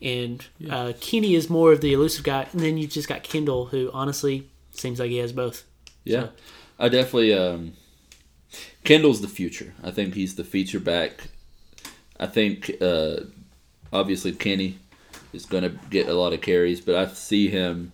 and 0.00 0.44
uh, 0.70 0.92
Kenny 1.00 1.34
is 1.34 1.50
more 1.50 1.72
of 1.72 1.80
the 1.82 1.92
elusive 1.92 2.24
guy. 2.24 2.46
And 2.52 2.60
then 2.62 2.78
you 2.78 2.86
just 2.86 3.08
got 3.08 3.22
Kendall, 3.22 3.66
who 3.66 3.90
honestly 3.92 4.48
seems 4.72 4.98
like 4.98 5.10
he 5.10 5.18
has 5.18 5.32
both. 5.32 5.64
Yeah, 6.08 6.28
I 6.78 6.88
definitely. 6.88 7.34
Um, 7.34 7.74
Kendall's 8.82 9.20
the 9.20 9.28
future. 9.28 9.74
I 9.84 9.90
think 9.90 10.14
he's 10.14 10.36
the 10.36 10.44
feature 10.44 10.80
back. 10.80 11.28
I 12.18 12.26
think 12.26 12.72
uh, 12.80 13.16
obviously 13.92 14.32
Kenny 14.32 14.78
is 15.34 15.44
going 15.44 15.64
to 15.64 15.78
get 15.90 16.08
a 16.08 16.14
lot 16.14 16.32
of 16.32 16.40
carries, 16.40 16.80
but 16.80 16.94
I 16.94 17.06
see 17.08 17.48
him. 17.48 17.92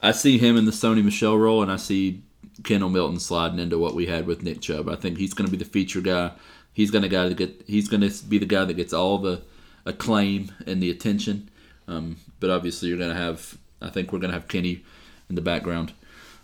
I 0.00 0.12
see 0.12 0.38
him 0.38 0.56
in 0.56 0.64
the 0.64 0.70
Sony 0.70 1.04
Michel 1.04 1.36
role, 1.36 1.62
and 1.62 1.70
I 1.70 1.76
see 1.76 2.22
Kendall 2.64 2.88
Milton 2.88 3.20
sliding 3.20 3.58
into 3.58 3.76
what 3.76 3.94
we 3.94 4.06
had 4.06 4.26
with 4.26 4.42
Nick 4.42 4.62
Chubb. 4.62 4.88
I 4.88 4.96
think 4.96 5.18
he's 5.18 5.34
going 5.34 5.46
to 5.46 5.52
be 5.54 5.62
the 5.62 5.70
feature 5.70 6.00
guy. 6.00 6.32
He's 6.72 6.90
going 6.90 7.02
to 7.02 7.08
guy 7.10 7.28
to 7.28 7.34
get. 7.34 7.62
He's 7.66 7.88
going 7.88 8.08
to 8.08 8.24
be 8.24 8.38
the 8.38 8.46
guy 8.46 8.64
that 8.64 8.74
gets 8.74 8.94
all 8.94 9.18
the 9.18 9.42
acclaim 9.84 10.50
and 10.66 10.82
the 10.82 10.90
attention. 10.90 11.50
Um, 11.86 12.16
but 12.38 12.48
obviously, 12.48 12.88
you're 12.88 12.96
going 12.96 13.14
to 13.14 13.20
have. 13.20 13.58
I 13.82 13.90
think 13.90 14.12
we're 14.12 14.18
going 14.18 14.32
to 14.32 14.38
have 14.38 14.48
Kenny 14.48 14.82
in 15.28 15.34
the 15.34 15.42
background. 15.42 15.92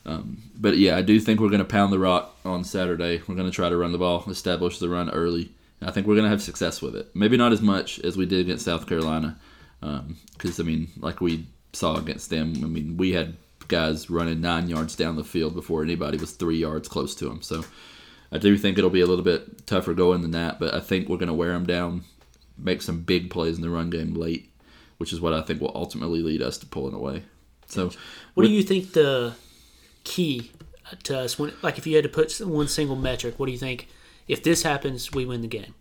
Um, 0.07 0.43
but 0.57 0.79
yeah, 0.79 0.97
I 0.97 1.03
do 1.03 1.19
think 1.21 1.41
we're 1.41 1.51
going 1.51 1.59
to 1.59 1.65
pound 1.65 1.93
the 1.93 1.99
rock 1.99 2.37
on 2.45 2.65
Saturday. 2.65 3.21
We're 3.27 3.35
going 3.35 3.51
to 3.51 3.55
try 3.55 3.69
to 3.69 3.77
run 3.77 3.93
the 3.93 3.99
ball, 3.99 4.25
establish 4.29 4.79
the 4.79 4.89
run 4.89 5.11
early. 5.11 5.51
And 5.81 5.91
I 5.91 5.93
think 5.93 6.07
we're 6.07 6.15
going 6.15 6.25
to 6.25 6.31
have 6.31 6.41
success 6.41 6.81
with 6.81 6.95
it. 6.95 7.11
Maybe 7.15 7.37
not 7.37 7.53
as 7.53 7.61
much 7.61 7.99
as 7.99 8.17
we 8.17 8.25
did 8.25 8.41
against 8.41 8.65
South 8.65 8.87
Carolina, 8.87 9.39
because 9.81 10.61
I 10.61 10.63
mean, 10.63 10.89
like 10.99 11.21
we 11.21 11.47
saw 11.73 11.97
against 11.97 12.31
them. 12.31 12.55
I 12.63 12.69
mean, 12.69 12.97
we 12.97 13.13
had 13.13 13.37
guys 13.69 14.09
running 14.09 14.41
nine 14.41 14.69
yards 14.69 14.97
down 14.97 15.17
the 15.17 15.25
field 15.25 15.55
before 15.55 15.83
anybody 15.83 16.19
was 16.19 16.33
three 16.33 16.59
yards 16.59 16.89
close 16.89 17.15
to 17.17 17.29
them. 17.29 17.43
So 17.43 17.65
I 18.33 18.39
do 18.39 18.57
think 18.57 18.79
it'll 18.79 18.91
be 18.91 19.01
a 19.01 19.07
little 19.07 19.25
bit 19.25 19.67
tougher 19.67 19.93
going 19.93 20.23
than 20.23 20.31
that. 20.31 20.59
But 20.59 20.73
I 20.73 20.81
think 20.81 21.09
we're 21.09 21.17
going 21.17 21.29
to 21.29 21.35
wear 21.35 21.53
them 21.53 21.67
down, 21.67 22.05
make 22.57 22.81
some 22.81 23.03
big 23.03 23.29
plays 23.29 23.57
in 23.57 23.63
the 23.63 23.71
run 23.71 23.91
game 23.91 24.15
late, 24.15 24.51
which 24.99 25.13
is 25.13 25.21
what 25.21 25.35
I 25.35 25.43
think 25.43 25.61
will 25.61 25.73
ultimately 25.75 26.23
lead 26.23 26.43
us 26.43 26.59
to 26.59 26.67
pulling 26.67 26.95
away. 26.95 27.25
So 27.67 27.91
What 28.35 28.45
do 28.45 28.51
you 28.51 28.63
think 28.63 28.93
the 28.93 29.35
key 30.07 30.53
to 31.03 31.19
us 31.19 31.39
when, 31.39 31.53
like, 31.63 31.77
if 31.77 31.87
you 31.87 31.95
had 31.97 32.05
to 32.05 32.09
put 32.09 32.41
one 32.41 32.69
single 32.69 32.97
metric, 32.97 33.35
what 33.39 33.47
do 33.47 33.53
you 33.53 33.59
think? 33.59 33.89
If 34.29 34.43
this 34.43 34.63
happens, 34.63 35.13
we 35.13 35.27
win 35.27 35.43
the 35.43 35.49
game. 35.49 35.75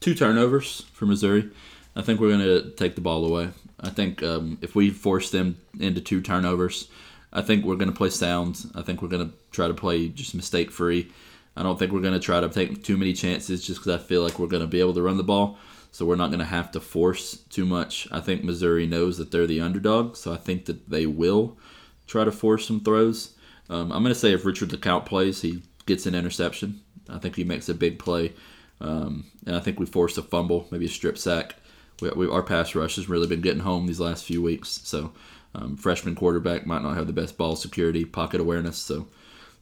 two 0.00 0.14
turnovers 0.14 0.82
for 0.92 1.04
Missouri. 1.06 1.50
I 1.96 2.02
think 2.02 2.20
we're 2.20 2.28
going 2.28 2.40
to 2.40 2.70
take 2.76 2.94
the 2.94 3.00
ball 3.00 3.24
away. 3.24 3.48
I 3.80 3.90
think 3.90 4.22
um, 4.22 4.58
if 4.60 4.74
we 4.74 4.90
force 4.90 5.30
them 5.30 5.56
into 5.80 6.00
two 6.00 6.20
turnovers, 6.20 6.88
I 7.32 7.42
think 7.42 7.64
we're 7.64 7.76
going 7.76 7.90
to 7.90 7.96
play 7.96 8.10
sound. 8.10 8.70
I 8.74 8.82
think 8.82 9.02
we're 9.02 9.08
going 9.08 9.28
to 9.28 9.34
try 9.50 9.66
to 9.66 9.74
play 9.74 10.08
just 10.08 10.34
mistake 10.34 10.70
free. 10.70 11.10
I 11.56 11.62
don't 11.62 11.78
think 11.78 11.90
we're 11.90 12.02
going 12.02 12.14
to 12.14 12.20
try 12.20 12.40
to 12.40 12.48
take 12.48 12.84
too 12.84 12.96
many 12.96 13.14
chances 13.14 13.66
just 13.66 13.80
because 13.80 14.00
I 14.00 14.04
feel 14.04 14.22
like 14.22 14.38
we're 14.38 14.46
going 14.46 14.62
to 14.62 14.68
be 14.68 14.80
able 14.80 14.94
to 14.94 15.02
run 15.02 15.16
the 15.16 15.24
ball. 15.24 15.58
So 15.90 16.04
we're 16.04 16.16
not 16.16 16.28
going 16.28 16.40
to 16.40 16.44
have 16.44 16.70
to 16.72 16.80
force 16.80 17.38
too 17.48 17.64
much. 17.64 18.06
I 18.12 18.20
think 18.20 18.44
Missouri 18.44 18.86
knows 18.86 19.16
that 19.16 19.30
they're 19.30 19.46
the 19.46 19.62
underdog, 19.62 20.16
so 20.16 20.32
I 20.32 20.36
think 20.36 20.66
that 20.66 20.90
they 20.90 21.06
will 21.06 21.56
try 22.06 22.24
to 22.24 22.32
force 22.32 22.66
some 22.66 22.80
throws. 22.80 23.34
Um, 23.68 23.92
I'm 23.92 24.02
going 24.02 24.14
to 24.14 24.18
say 24.18 24.32
if 24.32 24.44
Richard 24.44 24.70
LeCounte 24.70 25.06
plays, 25.06 25.42
he 25.42 25.62
gets 25.86 26.06
an 26.06 26.14
interception. 26.14 26.80
I 27.08 27.18
think 27.18 27.36
he 27.36 27.44
makes 27.44 27.68
a 27.68 27.74
big 27.74 27.98
play. 27.98 28.32
Um, 28.80 29.26
and 29.46 29.56
I 29.56 29.60
think 29.60 29.78
we 29.78 29.86
forced 29.86 30.18
a 30.18 30.22
fumble, 30.22 30.66
maybe 30.70 30.86
a 30.86 30.88
strip 30.88 31.18
sack. 31.18 31.56
We, 32.00 32.10
we, 32.10 32.28
our 32.28 32.42
pass 32.42 32.74
rush 32.74 32.96
has 32.96 33.08
really 33.08 33.26
been 33.26 33.40
getting 33.40 33.60
home 33.60 33.86
these 33.86 34.00
last 34.00 34.24
few 34.24 34.42
weeks. 34.42 34.80
So, 34.84 35.12
um, 35.54 35.76
freshman 35.76 36.14
quarterback 36.14 36.66
might 36.66 36.82
not 36.82 36.96
have 36.96 37.06
the 37.06 37.12
best 37.12 37.38
ball 37.38 37.56
security, 37.56 38.04
pocket 38.04 38.40
awareness. 38.40 38.76
So, 38.76 39.08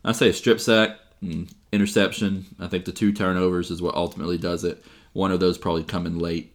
I 0.05 0.13
say 0.13 0.29
a 0.31 0.33
strip 0.33 0.61
sack, 0.61 0.99
mm, 1.23 1.51
interception. 1.73 2.47
I 2.59 2.67
think 2.67 2.85
the 2.85 2.93
two 2.93 3.13
turnovers 3.13 3.71
is 3.71 3.81
what 3.81 3.95
ultimately 3.95 4.39
does 4.39 4.65
it. 4.65 4.85
One 5.13 5.31
of 5.31 5.41
those 5.41 5.59
probably 5.59 5.85
coming 5.85 6.19
late. 6.19 6.53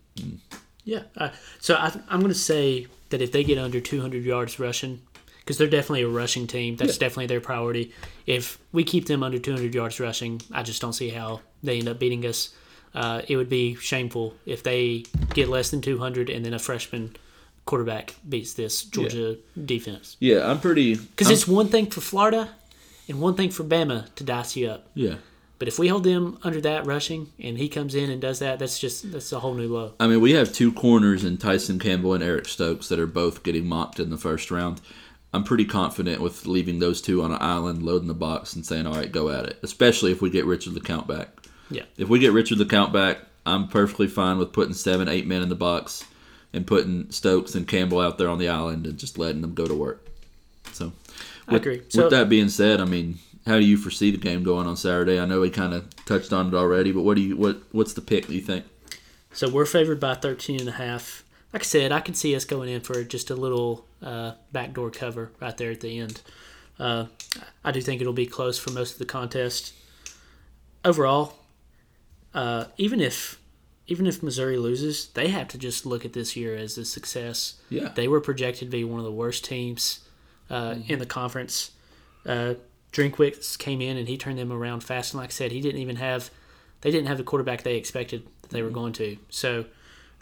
Yeah. 0.84 1.04
Uh, 1.16 1.30
so 1.60 1.76
I, 1.76 1.94
I'm 2.10 2.20
going 2.20 2.34
to 2.34 2.38
say 2.38 2.88
that 3.10 3.22
if 3.22 3.32
they 3.32 3.44
get 3.44 3.58
under 3.58 3.80
200 3.80 4.24
yards 4.24 4.60
rushing, 4.60 5.02
because 5.50 5.58
they're 5.58 5.68
definitely 5.68 6.04
a 6.04 6.08
rushing 6.08 6.46
team, 6.46 6.76
that's 6.76 7.00
definitely 7.00 7.26
their 7.26 7.42
priority. 7.42 7.92
If 8.28 8.60
we 8.72 8.84
keep 8.84 9.08
them 9.08 9.24
under 9.24 9.40
200 9.40 9.74
yards 9.74 10.00
rushing, 10.00 10.44
I 10.52 10.62
just 10.62 10.80
don't 10.80 10.94
see 10.94 11.10
how 11.10 11.42
they 11.64 11.80
end 11.80 11.88
up 11.88 11.98
beating 11.98 12.24
us. 12.28 12.54
Uh, 12.94 13.24
it 13.28 13.36
would 13.36 13.50
be 13.50 13.74
shameful 13.74 14.36
if 14.46 14.62
they 14.62 15.06
get 15.34 15.50
less 15.50 15.72
than 15.72 15.82
200 15.82 16.30
and 16.30 16.46
then 16.46 16.54
a 16.54 16.60
freshman 16.60 17.16
quarterback 17.66 18.14
beats 18.30 18.54
this 18.54 18.84
Georgia 18.84 19.38
defense. 19.66 20.18
Yeah, 20.20 20.48
I'm 20.48 20.60
pretty. 20.60 20.98
Because 20.98 21.32
it's 21.32 21.48
one 21.48 21.70
thing 21.70 21.90
for 21.90 22.02
Florida, 22.02 22.52
and 23.08 23.20
one 23.20 23.34
thing 23.34 23.50
for 23.50 23.64
Bama 23.64 24.14
to 24.18 24.24
dice 24.24 24.56
you 24.56 24.70
up. 24.70 24.86
Yeah. 24.94 25.16
But 25.58 25.68
if 25.68 25.80
we 25.80 25.88
hold 25.88 26.04
them 26.04 26.38
under 26.44 26.62
that 26.62 26.86
rushing, 26.86 27.32
and 27.40 27.58
he 27.58 27.70
comes 27.70 27.96
in 27.96 28.12
and 28.12 28.22
does 28.22 28.38
that, 28.38 28.60
that's 28.60 28.78
just 28.78 29.12
that's 29.12 29.32
a 29.32 29.40
whole 29.40 29.56
new 29.56 29.68
low. 29.68 29.94
I 30.00 30.06
mean, 30.08 30.22
we 30.22 30.34
have 30.34 30.54
two 30.54 30.72
corners 30.72 31.24
in 31.24 31.38
Tyson 31.38 31.80
Campbell 31.80 32.14
and 32.14 32.24
Eric 32.24 32.46
Stokes 32.46 32.88
that 32.90 33.00
are 33.00 33.08
both 33.08 33.42
getting 33.42 33.68
mocked 33.68 34.00
in 34.00 34.12
the 34.12 34.18
first 34.18 34.52
round. 34.52 34.80
I'm 35.34 35.44
pretty 35.44 35.66
confident 35.66 36.22
with 36.22 36.46
leaving 36.48 36.80
those 36.80 37.02
two 37.02 37.22
on 37.22 37.32
an 37.32 37.38
island, 37.42 37.84
loading 37.84 38.08
the 38.08 38.14
box, 38.14 38.56
and 38.56 38.66
saying, 38.66 38.88
"All 38.88 38.96
right, 38.96 39.12
go 39.12 39.30
at 39.30 39.46
it." 39.46 39.60
Especially 39.62 40.12
if 40.12 40.22
we 40.22 40.30
get 40.30 40.46
Richard 40.46 40.74
LeCounte 40.74 41.08
back. 41.08 41.30
Yeah. 41.70 41.84
If 41.98 42.10
we 42.10 42.20
get 42.20 42.34
Richard 42.34 42.58
LeCounte 42.58 42.92
back, 42.92 43.20
I'm 43.46 43.68
perfectly 43.68 44.08
fine 44.08 44.38
with 44.38 44.54
putting 44.54 44.74
seven, 44.74 45.08
eight 45.08 45.28
men 45.28 45.42
in 45.42 45.50
the 45.50 45.56
box 45.56 46.04
and 46.52 46.66
putting 46.66 47.12
Stokes 47.12 47.54
and 47.54 47.68
Campbell 47.68 48.00
out 48.00 48.18
there 48.18 48.30
on 48.30 48.40
the 48.40 48.50
island 48.50 48.88
and 48.88 48.98
just 48.98 49.18
letting 49.18 49.42
them 49.42 49.54
go 49.54 49.68
to 49.68 49.76
work. 49.76 50.06
So, 50.72 50.94
I 51.48 51.58
agree. 51.58 51.82
with 51.94 52.10
that 52.10 52.30
being 52.30 52.50
said, 52.50 52.82
I 52.82 52.86
mean, 52.86 53.20
how 53.46 53.60
do 53.60 53.66
you 53.66 53.78
foresee 53.78 54.12
the 54.12 54.18
game 54.18 54.44
going 54.44 54.68
on 54.68 54.78
Saturday? 54.78 55.20
I 55.20 55.26
know 55.26 55.42
we 55.42 55.50
kind 55.50 55.74
of 55.74 55.94
touched 56.06 56.34
on 56.34 56.48
it 56.48 56.54
already, 56.54 56.92
but 56.92 57.02
what 57.02 57.16
do 57.16 57.22
you 57.22 57.38
what 57.38 57.62
what's 57.72 57.94
the 57.94 58.02
pick? 58.02 58.28
Do 58.28 58.34
you 58.34 58.42
think? 58.42 58.66
So 59.32 59.48
we're 59.48 59.66
favored 59.66 60.00
by 60.00 60.16
13 60.16 60.60
and 60.60 60.70
a 60.70 60.74
half. 60.74 61.24
Like 61.54 61.64
I 61.64 61.66
said, 61.66 61.92
I 61.92 62.00
can 62.00 62.14
see 62.14 62.36
us 62.36 62.46
going 62.46 62.70
in 62.70 62.82
for 62.82 63.04
just 63.04 63.30
a 63.30 63.36
little 63.36 63.86
uh, 64.02 64.34
backdoor 64.52 64.92
cover 64.92 65.32
right 65.40 65.56
there 65.58 65.72
at 65.72 65.82
the 65.82 66.00
end. 66.00 66.22
Uh, 66.80 67.06
I 67.64 67.72
do 67.72 67.82
think 67.82 68.02
it'll 68.02 68.14
be 68.14 68.26
close 68.26 68.58
for 68.58 68.72
most 68.72 68.94
of 68.94 69.00
the 69.00 69.06
contest. 69.06 69.74
Overall, 70.86 71.34
uh, 72.34 72.66
even 72.78 73.02
if 73.02 73.40
even 73.88 74.06
if 74.06 74.22
Missouri 74.22 74.58
loses, 74.58 75.08
they 75.10 75.30
have 75.30 75.48
to 75.48 75.58
just 75.58 75.84
look 75.84 76.06
at 76.06 76.14
this 76.14 76.36
year 76.36 76.56
as 76.56 76.78
a 76.78 76.86
success. 76.86 77.56
Yeah. 77.70 77.90
They 77.96 78.08
were 78.08 78.22
projected 78.22 78.68
to 78.68 78.78
be 78.78 78.84
one 78.84 79.00
of 79.00 79.06
the 79.06 79.12
worst 79.12 79.44
teams 79.44 80.08
uh, 80.48 80.76
in 80.88 81.00
the 81.00 81.08
conference. 81.08 81.72
Uh, 82.24 82.54
Drinkwitz 82.94 83.58
came 83.58 83.82
in 83.82 83.98
and 83.98 84.08
he 84.08 84.16
turned 84.16 84.38
them 84.38 84.52
around 84.52 84.82
fast. 84.82 85.14
And 85.14 85.20
like 85.20 85.30
I 85.30 85.34
said, 85.34 85.52
he 85.52 85.60
didn't 85.60 85.82
even 85.82 85.96
have 85.96 86.30
they 86.82 86.92
didn't 86.92 87.08
have 87.08 87.18
the 87.18 87.24
quarterback 87.24 87.64
they 87.64 87.76
expected 87.76 88.28
that 88.44 88.52
they 88.52 88.62
were 88.62 88.70
going 88.70 88.94
to. 88.94 89.18
So 89.30 89.66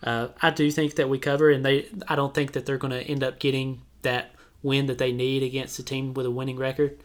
uh, 0.03 0.29
I 0.41 0.51
do 0.51 0.69
think 0.71 0.95
that 0.95 1.09
we 1.09 1.19
cover, 1.19 1.49
and 1.49 1.65
they 1.65 1.87
I 2.07 2.15
don't 2.15 2.33
think 2.33 2.53
that 2.53 2.65
they're 2.65 2.77
going 2.77 2.91
to 2.91 3.01
end 3.01 3.23
up 3.23 3.39
getting 3.39 3.81
that 4.03 4.31
win 4.63 4.87
that 4.87 4.97
they 4.97 5.11
need 5.11 5.43
against 5.43 5.79
a 5.79 5.83
team 5.83 6.13
with 6.13 6.25
a 6.25 6.31
winning 6.31 6.57
record. 6.57 6.99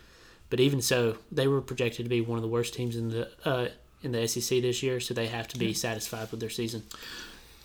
But 0.51 0.61
even 0.61 0.83
so, 0.83 1.17
they 1.31 1.47
were 1.47 1.63
projected 1.63 2.05
to 2.05 2.11
be 2.11 2.21
one 2.21 2.37
of 2.37 2.43
the 2.43 2.49
worst 2.49 2.75
teams 2.75 2.97
in 2.97 3.09
the 3.09 3.31
uh, 3.45 3.69
in 4.03 4.13
the 4.13 4.27
SEC 4.27 4.61
this 4.61 4.83
year, 4.83 5.01
so 5.01 5.15
they 5.15 5.29
have 5.29 5.49
to 5.49 5.59
be 5.59 5.73
satisfied 5.73 6.31
with 6.31 6.41
their 6.41 6.51
season. 6.51 6.83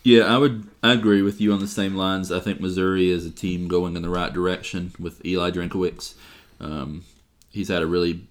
Yeah, 0.03 0.23
I 0.23 0.37
would. 0.37 0.67
I 0.81 0.93
agree 0.93 1.21
with 1.21 1.41
you 1.41 1.51
on 1.51 1.59
the 1.59 1.67
same 1.67 1.95
lines. 1.95 2.31
I 2.31 2.39
think 2.39 2.61
Missouri 2.61 3.09
is 3.09 3.25
a 3.25 3.31
team 3.31 3.67
going 3.67 3.97
in 3.97 4.03
the 4.03 4.09
right 4.09 4.31
direction 4.31 4.93
with 4.97 5.25
Eli 5.25 5.51
Drinkwitz. 5.51 6.13
Um, 6.61 7.03
he's 7.49 7.67
had 7.67 7.81
a 7.81 7.87
really 7.87 8.25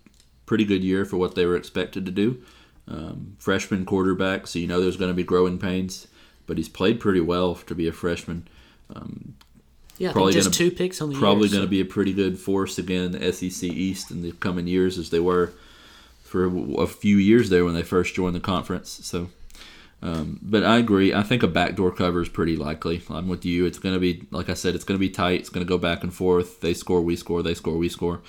pretty 0.46 0.64
good 0.64 0.82
year 0.82 1.04
for 1.04 1.18
what 1.18 1.34
they 1.34 1.44
were 1.44 1.56
expected 1.56 2.06
to 2.06 2.12
do. 2.12 2.42
Um, 2.88 3.36
freshman 3.38 3.84
quarterback, 3.84 4.46
so 4.46 4.58
you 4.58 4.66
know 4.66 4.80
there's 4.80 4.96
going 4.96 5.10
to 5.10 5.14
be 5.14 5.24
growing 5.24 5.58
pains, 5.58 6.06
but 6.46 6.56
he's 6.58 6.68
played 6.68 7.00
pretty 7.00 7.20
well 7.20 7.54
to 7.54 7.74
be 7.74 7.88
a 7.88 7.92
freshman. 7.92 8.46
Yeah, 9.98 10.10
I 10.10 10.12
Probably 10.12 10.32
just 10.34 10.46
gonna- 10.50 10.70
two 10.70 10.70
picks 10.70 11.00
on 11.00 11.10
the 11.10 11.18
Probably 11.18 11.48
going 11.48 11.60
so- 11.60 11.62
to 11.62 11.66
be 11.68 11.80
a 11.80 11.84
pretty 11.86 12.12
good 12.12 12.38
force 12.38 12.78
again 12.78 13.14
SEC 13.32 13.68
East 13.68 14.10
in 14.10 14.22
the 14.22 14.32
coming 14.32 14.66
years 14.66 14.98
as 14.98 15.08
they 15.10 15.20
were 15.20 15.52
for 16.22 16.44
a 16.82 16.86
few 16.86 17.16
years 17.16 17.48
there 17.48 17.64
when 17.64 17.72
they 17.74 17.82
first 17.82 18.14
joined 18.14 18.34
the 18.34 18.40
conference. 18.40 19.00
So, 19.02 19.30
um, 20.02 20.38
but 20.42 20.64
I 20.64 20.76
agree. 20.76 21.14
I 21.14 21.22
think 21.22 21.42
a 21.42 21.48
backdoor 21.48 21.92
cover 21.92 22.20
is 22.20 22.28
pretty 22.28 22.56
likely. 22.56 23.00
I'm 23.08 23.26
with 23.26 23.46
you. 23.46 23.64
It's 23.64 23.78
going 23.78 23.94
to 23.94 24.00
be 24.00 24.24
like 24.30 24.50
I 24.50 24.54
said. 24.54 24.74
It's 24.74 24.84
going 24.84 24.98
to 24.98 25.00
be 25.00 25.08
tight. 25.08 25.40
It's 25.40 25.48
going 25.48 25.64
to 25.64 25.68
go 25.68 25.78
back 25.78 26.02
and 26.02 26.12
forth. 26.12 26.60
They 26.60 26.74
score, 26.74 27.00
we 27.00 27.16
score. 27.16 27.42
They 27.42 27.54
score, 27.54 27.78
we 27.78 27.88
score. 27.88 28.20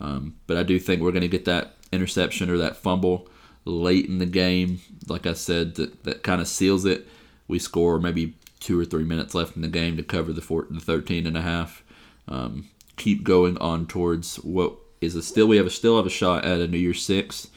Um, 0.00 0.34
but 0.46 0.58
I 0.58 0.62
do 0.62 0.78
think 0.78 1.00
we're 1.00 1.12
going 1.12 1.22
to 1.22 1.28
get 1.28 1.46
that 1.46 1.76
interception 1.90 2.50
or 2.50 2.58
that 2.58 2.76
fumble 2.76 3.28
late 3.64 4.06
in 4.06 4.18
the 4.18 4.26
game. 4.26 4.80
Like 5.08 5.26
I 5.26 5.32
said, 5.32 5.76
that 5.76 6.04
that 6.04 6.22
kind 6.22 6.42
of 6.42 6.48
seals 6.48 6.84
it. 6.84 7.08
We 7.48 7.58
score 7.58 7.98
maybe 7.98 8.34
two 8.60 8.80
or 8.80 8.84
three 8.84 9.04
minutes 9.04 9.34
left 9.34 9.56
in 9.56 9.62
the 9.62 9.68
game 9.68 9.96
to 9.96 10.02
cover 10.02 10.32
the 10.32 10.40
four, 10.40 10.66
the 10.70 10.80
13 10.80 11.26
and 11.26 11.36
a 11.36 11.42
half. 11.42 11.82
Um, 12.26 12.70
keep 12.96 13.24
going 13.24 13.58
on 13.58 13.86
towards 13.86 14.36
what 14.36 14.76
is 15.00 15.14
a 15.14 15.22
still 15.22 15.46
we 15.46 15.58
have 15.58 15.66
a 15.66 15.70
still 15.70 15.96
have 15.96 16.06
a 16.06 16.10
shot 16.10 16.44
at 16.44 16.60
a 16.60 16.68
New 16.68 16.78
Year's 16.78 17.02
Six. 17.02 17.48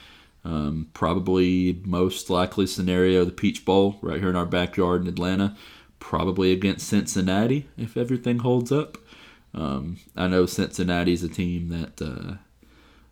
Um, 0.43 0.87
probably 0.93 1.81
most 1.83 2.29
likely 2.29 2.67
scenario 2.67 3.25
the 3.25 3.31
Peach 3.31 3.65
Bowl 3.65 3.97
right 4.01 4.19
here 4.19 4.29
in 4.29 4.35
our 4.35 4.45
backyard 4.45 5.01
in 5.01 5.07
Atlanta. 5.07 5.55
Probably 5.99 6.51
against 6.51 6.87
Cincinnati 6.87 7.67
if 7.77 7.97
everything 7.97 8.39
holds 8.39 8.71
up. 8.71 8.97
Um, 9.53 9.97
I 10.15 10.27
know 10.27 10.45
Cincinnati's 10.45 11.23
a 11.23 11.29
team 11.29 11.69
that 11.69 12.01
uh, 12.01 12.35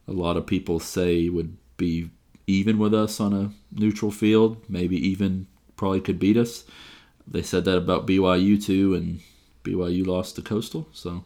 a 0.07 0.11
lot 0.11 0.37
of 0.37 0.45
people 0.45 0.79
say 0.79 1.29
would 1.29 1.57
be 1.77 2.09
even 2.47 2.77
with 2.77 2.93
us 2.93 3.19
on 3.19 3.33
a 3.33 3.51
neutral 3.71 4.11
field, 4.11 4.57
maybe 4.69 4.95
even 4.95 5.47
probably 5.75 6.01
could 6.01 6.19
beat 6.19 6.37
us. 6.37 6.63
They 7.27 7.41
said 7.41 7.65
that 7.65 7.77
about 7.77 8.07
BYU 8.07 8.63
too, 8.63 8.93
and 8.93 9.19
BYU 9.63 10.05
lost 10.05 10.35
to 10.35 10.41
Coastal, 10.41 10.87
so 10.93 11.23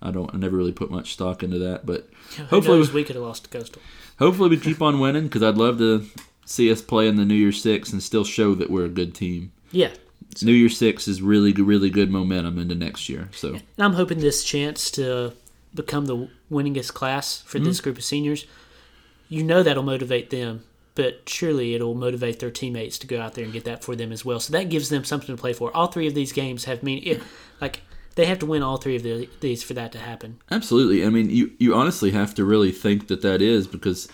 I 0.00 0.10
don't 0.10 0.32
I 0.34 0.38
never 0.38 0.56
really 0.56 0.72
put 0.72 0.90
much 0.90 1.12
stock 1.12 1.42
into 1.42 1.58
that. 1.58 1.86
But 1.86 2.08
Who 2.36 2.44
hopefully, 2.44 2.78
knows, 2.78 2.92
we 2.92 3.04
could 3.04 3.16
have 3.16 3.24
lost 3.24 3.44
to 3.44 3.50
Coastal. 3.50 3.82
hopefully 4.18 4.50
we 4.50 4.56
keep 4.56 4.82
on 4.82 4.98
winning 5.00 5.24
because 5.24 5.42
I'd 5.42 5.56
love 5.56 5.78
to 5.78 6.06
see 6.44 6.70
us 6.70 6.82
play 6.82 7.06
in 7.06 7.16
the 7.16 7.24
New 7.24 7.34
Year 7.34 7.52
Six 7.52 7.92
and 7.92 8.02
still 8.02 8.24
show 8.24 8.54
that 8.54 8.70
we're 8.70 8.86
a 8.86 8.90
good 8.90 9.14
team. 9.14 9.52
Yeah, 9.70 9.90
New 10.42 10.52
Year 10.52 10.70
Six 10.70 11.06
is 11.06 11.20
really 11.20 11.52
really 11.52 11.90
good 11.90 12.10
momentum 12.10 12.58
into 12.58 12.74
next 12.74 13.08
year. 13.08 13.28
So 13.32 13.54
And 13.54 13.62
I'm 13.78 13.94
hoping 13.94 14.20
this 14.20 14.42
chance 14.42 14.90
to 14.92 15.34
become 15.74 16.06
the 16.06 16.28
winningest 16.50 16.94
class 16.94 17.42
for 17.42 17.58
this 17.58 17.78
mm-hmm. 17.78 17.84
group 17.84 17.98
of 17.98 18.04
seniors, 18.04 18.46
you 19.28 19.42
know 19.42 19.62
that'll 19.62 19.82
motivate 19.82 20.30
them, 20.30 20.64
but 20.94 21.28
surely 21.28 21.74
it'll 21.74 21.94
motivate 21.94 22.38
their 22.38 22.50
teammates 22.50 22.98
to 22.98 23.06
go 23.06 23.20
out 23.20 23.34
there 23.34 23.44
and 23.44 23.52
get 23.52 23.64
that 23.64 23.82
for 23.82 23.96
them 23.96 24.12
as 24.12 24.24
well. 24.24 24.40
So 24.40 24.52
that 24.52 24.68
gives 24.68 24.88
them 24.88 25.04
something 25.04 25.34
to 25.34 25.40
play 25.40 25.52
for. 25.52 25.74
All 25.74 25.86
three 25.86 26.06
of 26.06 26.14
these 26.14 26.32
games 26.32 26.64
have 26.64 26.82
mean 26.82 27.02
it, 27.04 27.22
like 27.60 27.80
they 28.14 28.26
have 28.26 28.38
to 28.40 28.46
win 28.46 28.62
all 28.62 28.76
three 28.76 28.96
of 28.96 29.02
the, 29.02 29.28
these 29.40 29.62
for 29.62 29.74
that 29.74 29.92
to 29.92 29.98
happen. 29.98 30.38
Absolutely. 30.50 31.04
I 31.04 31.08
mean, 31.08 31.30
you, 31.30 31.52
you 31.58 31.74
honestly 31.74 32.10
have 32.10 32.34
to 32.34 32.44
really 32.44 32.72
think 32.72 33.08
that 33.08 33.22
that 33.22 33.40
is 33.40 33.66
because, 33.66 34.08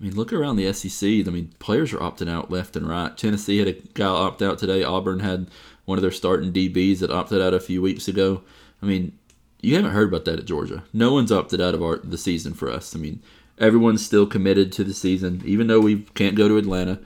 I 0.00 0.04
mean, 0.04 0.14
look 0.14 0.32
around 0.32 0.56
the 0.56 0.72
SEC. 0.72 1.08
I 1.08 1.30
mean, 1.30 1.54
players 1.60 1.92
are 1.92 1.98
opting 1.98 2.28
out 2.28 2.50
left 2.50 2.74
and 2.74 2.88
right. 2.88 3.16
Tennessee 3.16 3.58
had 3.58 3.68
a 3.68 3.72
guy 3.72 4.06
opt 4.06 4.42
out 4.42 4.58
today. 4.58 4.82
Auburn 4.82 5.20
had 5.20 5.48
one 5.84 5.98
of 5.98 6.02
their 6.02 6.10
starting 6.10 6.52
DBs 6.52 6.98
that 6.98 7.10
opted 7.10 7.40
out 7.40 7.54
a 7.54 7.60
few 7.60 7.80
weeks 7.80 8.08
ago. 8.08 8.42
I 8.82 8.86
mean, 8.86 9.16
you 9.60 9.76
haven't 9.76 9.92
heard 9.92 10.08
about 10.08 10.24
that 10.26 10.38
at 10.38 10.44
Georgia. 10.44 10.84
No 10.92 11.12
one's 11.12 11.32
opted 11.32 11.60
out 11.60 11.74
of 11.74 11.82
our 11.82 11.98
the 11.98 12.18
season 12.18 12.54
for 12.54 12.70
us. 12.70 12.94
I 12.94 12.98
mean, 12.98 13.22
everyone's 13.58 14.04
still 14.04 14.26
committed 14.26 14.72
to 14.72 14.84
the 14.84 14.94
season, 14.94 15.42
even 15.44 15.66
though 15.66 15.80
we 15.80 16.02
can't 16.14 16.36
go 16.36 16.48
to 16.48 16.56
Atlanta. 16.56 17.00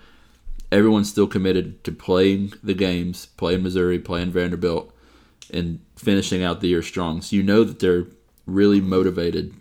Everyone's 0.71 1.09
still 1.09 1.27
committed 1.27 1.83
to 1.85 1.93
playing 1.93 2.53
the 2.63 2.75
games, 2.75 3.27
playing 3.37 3.63
Missouri, 3.63 3.99
playing 3.99 4.33
Vanderbilt, 4.33 4.93
and 5.51 5.81
finishing 5.97 6.43
out 6.43 6.61
the 6.61 6.69
year 6.69 6.83
strong. 6.83 7.23
So 7.23 7.37
you 7.37 7.43
know 7.43 7.65
that 7.65 7.81
they're 7.81 8.05
really 8.47 8.81
motivated 8.81 9.55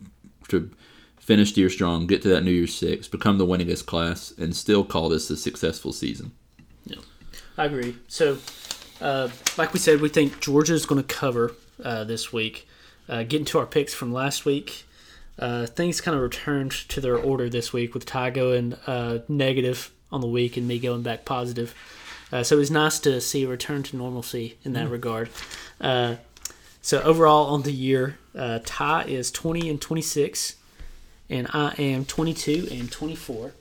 to 0.49 0.69
finish 1.17 1.53
the 1.53 1.61
year 1.61 1.69
strong, 1.69 2.07
get 2.07 2.21
to 2.21 2.29
that 2.29 2.43
New 2.43 2.51
Year's 2.51 2.73
Six, 2.73 3.07
become 3.07 3.37
the 3.37 3.45
winningest 3.45 3.85
class, 3.85 4.33
and 4.37 4.55
still 4.55 4.83
call 4.83 5.09
this 5.09 5.29
a 5.29 5.37
successful 5.37 5.91
season. 5.91 6.31
Yeah, 6.85 6.99
I 7.57 7.65
agree. 7.65 7.97
So, 8.07 8.37
uh, 9.01 9.29
like 9.57 9.73
we 9.73 9.79
said, 9.79 10.01
we 10.01 10.09
think 10.09 10.39
Georgia's 10.39 10.85
going 10.85 11.03
to 11.03 11.15
cover 11.15 11.53
uh, 11.83 12.05
this 12.05 12.31
week. 12.31 12.67
Uh, 13.09 13.23
getting 13.23 13.45
to 13.45 13.59
our 13.59 13.65
picks 13.65 13.93
from 13.93 14.11
last 14.11 14.45
week, 14.45 14.85
uh, 15.39 15.65
things 15.67 16.01
kind 16.01 16.15
of 16.15 16.21
returned 16.21 16.71
to 16.71 17.01
their 17.01 17.17
order 17.17 17.49
this 17.49 17.71
week 17.71 17.93
with 17.93 18.05
Ty 18.05 18.31
going 18.31 18.73
uh, 18.87 19.19
negative 19.27 19.91
on 20.11 20.21
the 20.21 20.27
week 20.27 20.57
and 20.57 20.67
me 20.67 20.79
going 20.79 21.03
back 21.03 21.25
positive. 21.25 21.75
Uh, 22.31 22.43
so 22.43 22.55
it 22.55 22.59
was 22.59 22.71
nice 22.71 22.99
to 22.99 23.21
see 23.21 23.43
a 23.43 23.47
return 23.47 23.83
to 23.83 23.95
normalcy 23.95 24.57
in 24.63 24.73
that 24.73 24.89
regard. 24.89 25.29
Uh, 25.79 26.15
so 26.81 27.01
overall 27.01 27.47
on 27.47 27.63
the 27.63 27.71
year, 27.71 28.17
uh, 28.35 28.59
Ty 28.65 29.03
is 29.03 29.31
20 29.31 29.69
and 29.69 29.81
26, 29.81 30.55
and 31.29 31.47
I 31.53 31.73
am 31.77 32.05
22 32.05 32.67
and 32.71 32.91
24. 32.91 33.53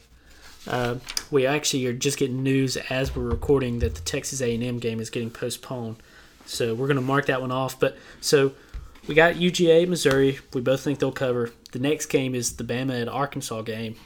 Uh, 0.68 0.96
we 1.30 1.46
actually 1.46 1.86
are 1.86 1.92
just 1.92 2.18
getting 2.18 2.42
news 2.42 2.76
as 2.76 3.14
we're 3.14 3.28
recording 3.28 3.78
that 3.80 3.94
the 3.94 4.00
Texas 4.00 4.40
A&M 4.40 4.78
game 4.78 5.00
is 5.00 5.10
getting 5.10 5.30
postponed. 5.30 5.96
So 6.44 6.74
we're 6.74 6.86
going 6.86 6.96
to 6.96 7.02
mark 7.02 7.26
that 7.26 7.40
one 7.40 7.52
off. 7.52 7.78
But 7.78 7.96
so 8.20 8.52
we 9.06 9.14
got 9.14 9.34
UGA, 9.34 9.86
Missouri. 9.88 10.38
We 10.52 10.60
both 10.60 10.80
think 10.80 10.98
they'll 10.98 11.12
cover. 11.12 11.50
The 11.76 11.82
next 11.82 12.06
game 12.06 12.34
is 12.34 12.56
the 12.56 12.64
Bama 12.64 13.02
and 13.02 13.10
Arkansas 13.10 13.60
game. 13.60 13.96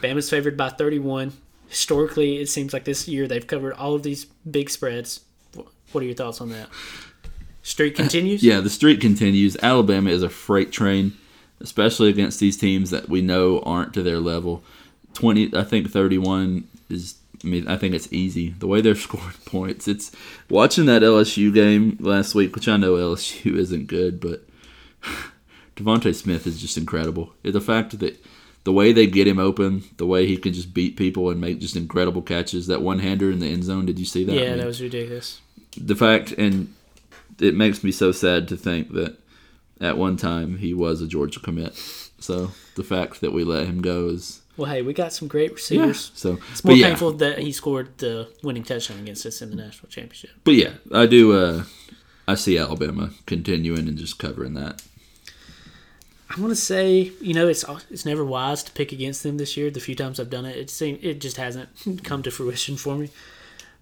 Bama's 0.00 0.30
favored 0.30 0.56
by 0.56 0.68
31. 0.68 1.32
Historically, 1.66 2.36
it 2.36 2.48
seems 2.48 2.72
like 2.72 2.84
this 2.84 3.08
year 3.08 3.26
they've 3.26 3.44
covered 3.44 3.72
all 3.72 3.96
of 3.96 4.04
these 4.04 4.26
big 4.48 4.70
spreads. 4.70 5.18
What 5.90 6.04
are 6.04 6.06
your 6.06 6.14
thoughts 6.14 6.40
on 6.40 6.50
that? 6.50 6.68
Streak 7.64 7.96
continues. 7.96 8.44
Yeah, 8.44 8.60
the 8.60 8.70
streak 8.70 9.00
continues. 9.00 9.56
Alabama 9.64 10.10
is 10.10 10.22
a 10.22 10.28
freight 10.28 10.70
train, 10.70 11.14
especially 11.60 12.08
against 12.08 12.38
these 12.38 12.56
teams 12.56 12.90
that 12.90 13.08
we 13.08 13.20
know 13.20 13.58
aren't 13.62 13.92
to 13.94 14.04
their 14.04 14.20
level. 14.20 14.62
Twenty, 15.12 15.50
I 15.56 15.64
think 15.64 15.90
thirty-one 15.90 16.68
is. 16.88 17.16
I 17.42 17.48
mean, 17.48 17.66
I 17.66 17.76
think 17.76 17.96
it's 17.96 18.12
easy 18.12 18.50
the 18.50 18.68
way 18.68 18.80
they're 18.80 18.94
scoring 19.08 19.34
points. 19.44 19.88
It's 19.88 20.12
watching 20.48 20.86
that 20.86 21.02
LSU 21.02 21.52
game 21.52 21.96
last 21.98 22.36
week, 22.36 22.54
which 22.54 22.68
I 22.68 22.76
know 22.76 22.94
LSU 22.94 23.56
isn't 23.56 23.88
good, 23.88 24.20
but 24.20 24.46
DeVonta 25.76 26.14
Smith 26.14 26.46
is 26.46 26.60
just 26.60 26.76
incredible. 26.76 27.32
The 27.42 27.60
fact 27.60 27.98
that 28.00 28.22
the 28.64 28.72
way 28.72 28.92
they 28.92 29.06
get 29.06 29.26
him 29.26 29.38
open, 29.38 29.84
the 29.96 30.06
way 30.06 30.26
he 30.26 30.36
can 30.36 30.52
just 30.52 30.72
beat 30.72 30.96
people 30.96 31.30
and 31.30 31.40
make 31.40 31.58
just 31.58 31.74
incredible 31.76 32.22
catches. 32.22 32.66
That 32.68 32.82
one 32.82 33.00
hander 33.00 33.30
in 33.30 33.40
the 33.40 33.48
end 33.48 33.64
zone, 33.64 33.86
did 33.86 33.98
you 33.98 34.04
see 34.04 34.24
that? 34.24 34.32
I 34.32 34.36
Yeah, 34.40 34.48
mean, 34.50 34.58
that 34.58 34.66
was 34.66 34.80
ridiculous. 34.82 35.40
the 35.76 35.96
fact, 35.96 36.32
and 36.32 36.72
it 37.40 37.54
makes 37.56 37.82
me 37.82 37.90
so 37.90 38.12
sad 38.12 38.46
to 38.48 38.56
think 38.56 38.92
that 38.92 39.18
at 39.80 39.98
one 39.98 40.16
time 40.16 40.58
he 40.58 40.74
was 40.74 41.02
a 41.02 41.08
Georgia 41.08 41.40
commit. 41.40 41.74
So 42.20 42.52
the 42.76 42.84
fact 42.84 43.20
that 43.20 43.32
we 43.32 43.42
let 43.42 43.66
him 43.66 43.82
go 43.82 44.08
is 44.10 44.42
Well, 44.56 44.70
hey, 44.70 44.82
we 44.82 44.92
got 44.92 45.12
some 45.12 45.26
great 45.26 45.52
receivers. 45.54 46.12
So, 46.14 46.38
It's 46.52 46.62
more 46.62 46.76
yeah, 46.76 46.88
painful 46.90 47.12
that 47.14 47.38
he 47.38 47.50
scored 47.50 47.98
the 47.98 48.28
winning 48.44 48.62
touchdown 48.62 49.00
against 49.00 49.26
us 49.26 49.42
in 49.42 49.50
the 49.50 49.56
national 49.56 49.88
championship. 49.88 50.30
but 50.44 50.54
yeah, 50.54 50.74
I 50.92 51.06
do. 51.06 51.32
Uh, 51.32 51.64
I 52.28 52.36
see 52.36 52.56
Alabama 52.58 53.10
continuing 53.26 53.88
and 53.88 53.98
just 53.98 54.18
covering 54.20 54.54
that. 54.54 54.82
I 56.34 56.40
want 56.40 56.50
to 56.50 56.56
say, 56.56 57.12
you 57.20 57.34
know, 57.34 57.46
it's 57.46 57.64
it's 57.90 58.06
never 58.06 58.24
wise 58.24 58.62
to 58.62 58.72
pick 58.72 58.92
against 58.92 59.22
them 59.22 59.36
this 59.36 59.56
year. 59.56 59.70
The 59.70 59.80
few 59.80 59.94
times 59.94 60.18
I've 60.18 60.30
done 60.30 60.46
it, 60.46 60.56
it 60.56 60.70
seem 60.70 60.98
it 61.02 61.20
just 61.20 61.36
hasn't 61.36 61.68
come 62.04 62.22
to 62.22 62.30
fruition 62.30 62.76
for 62.76 62.96
me. 62.96 63.10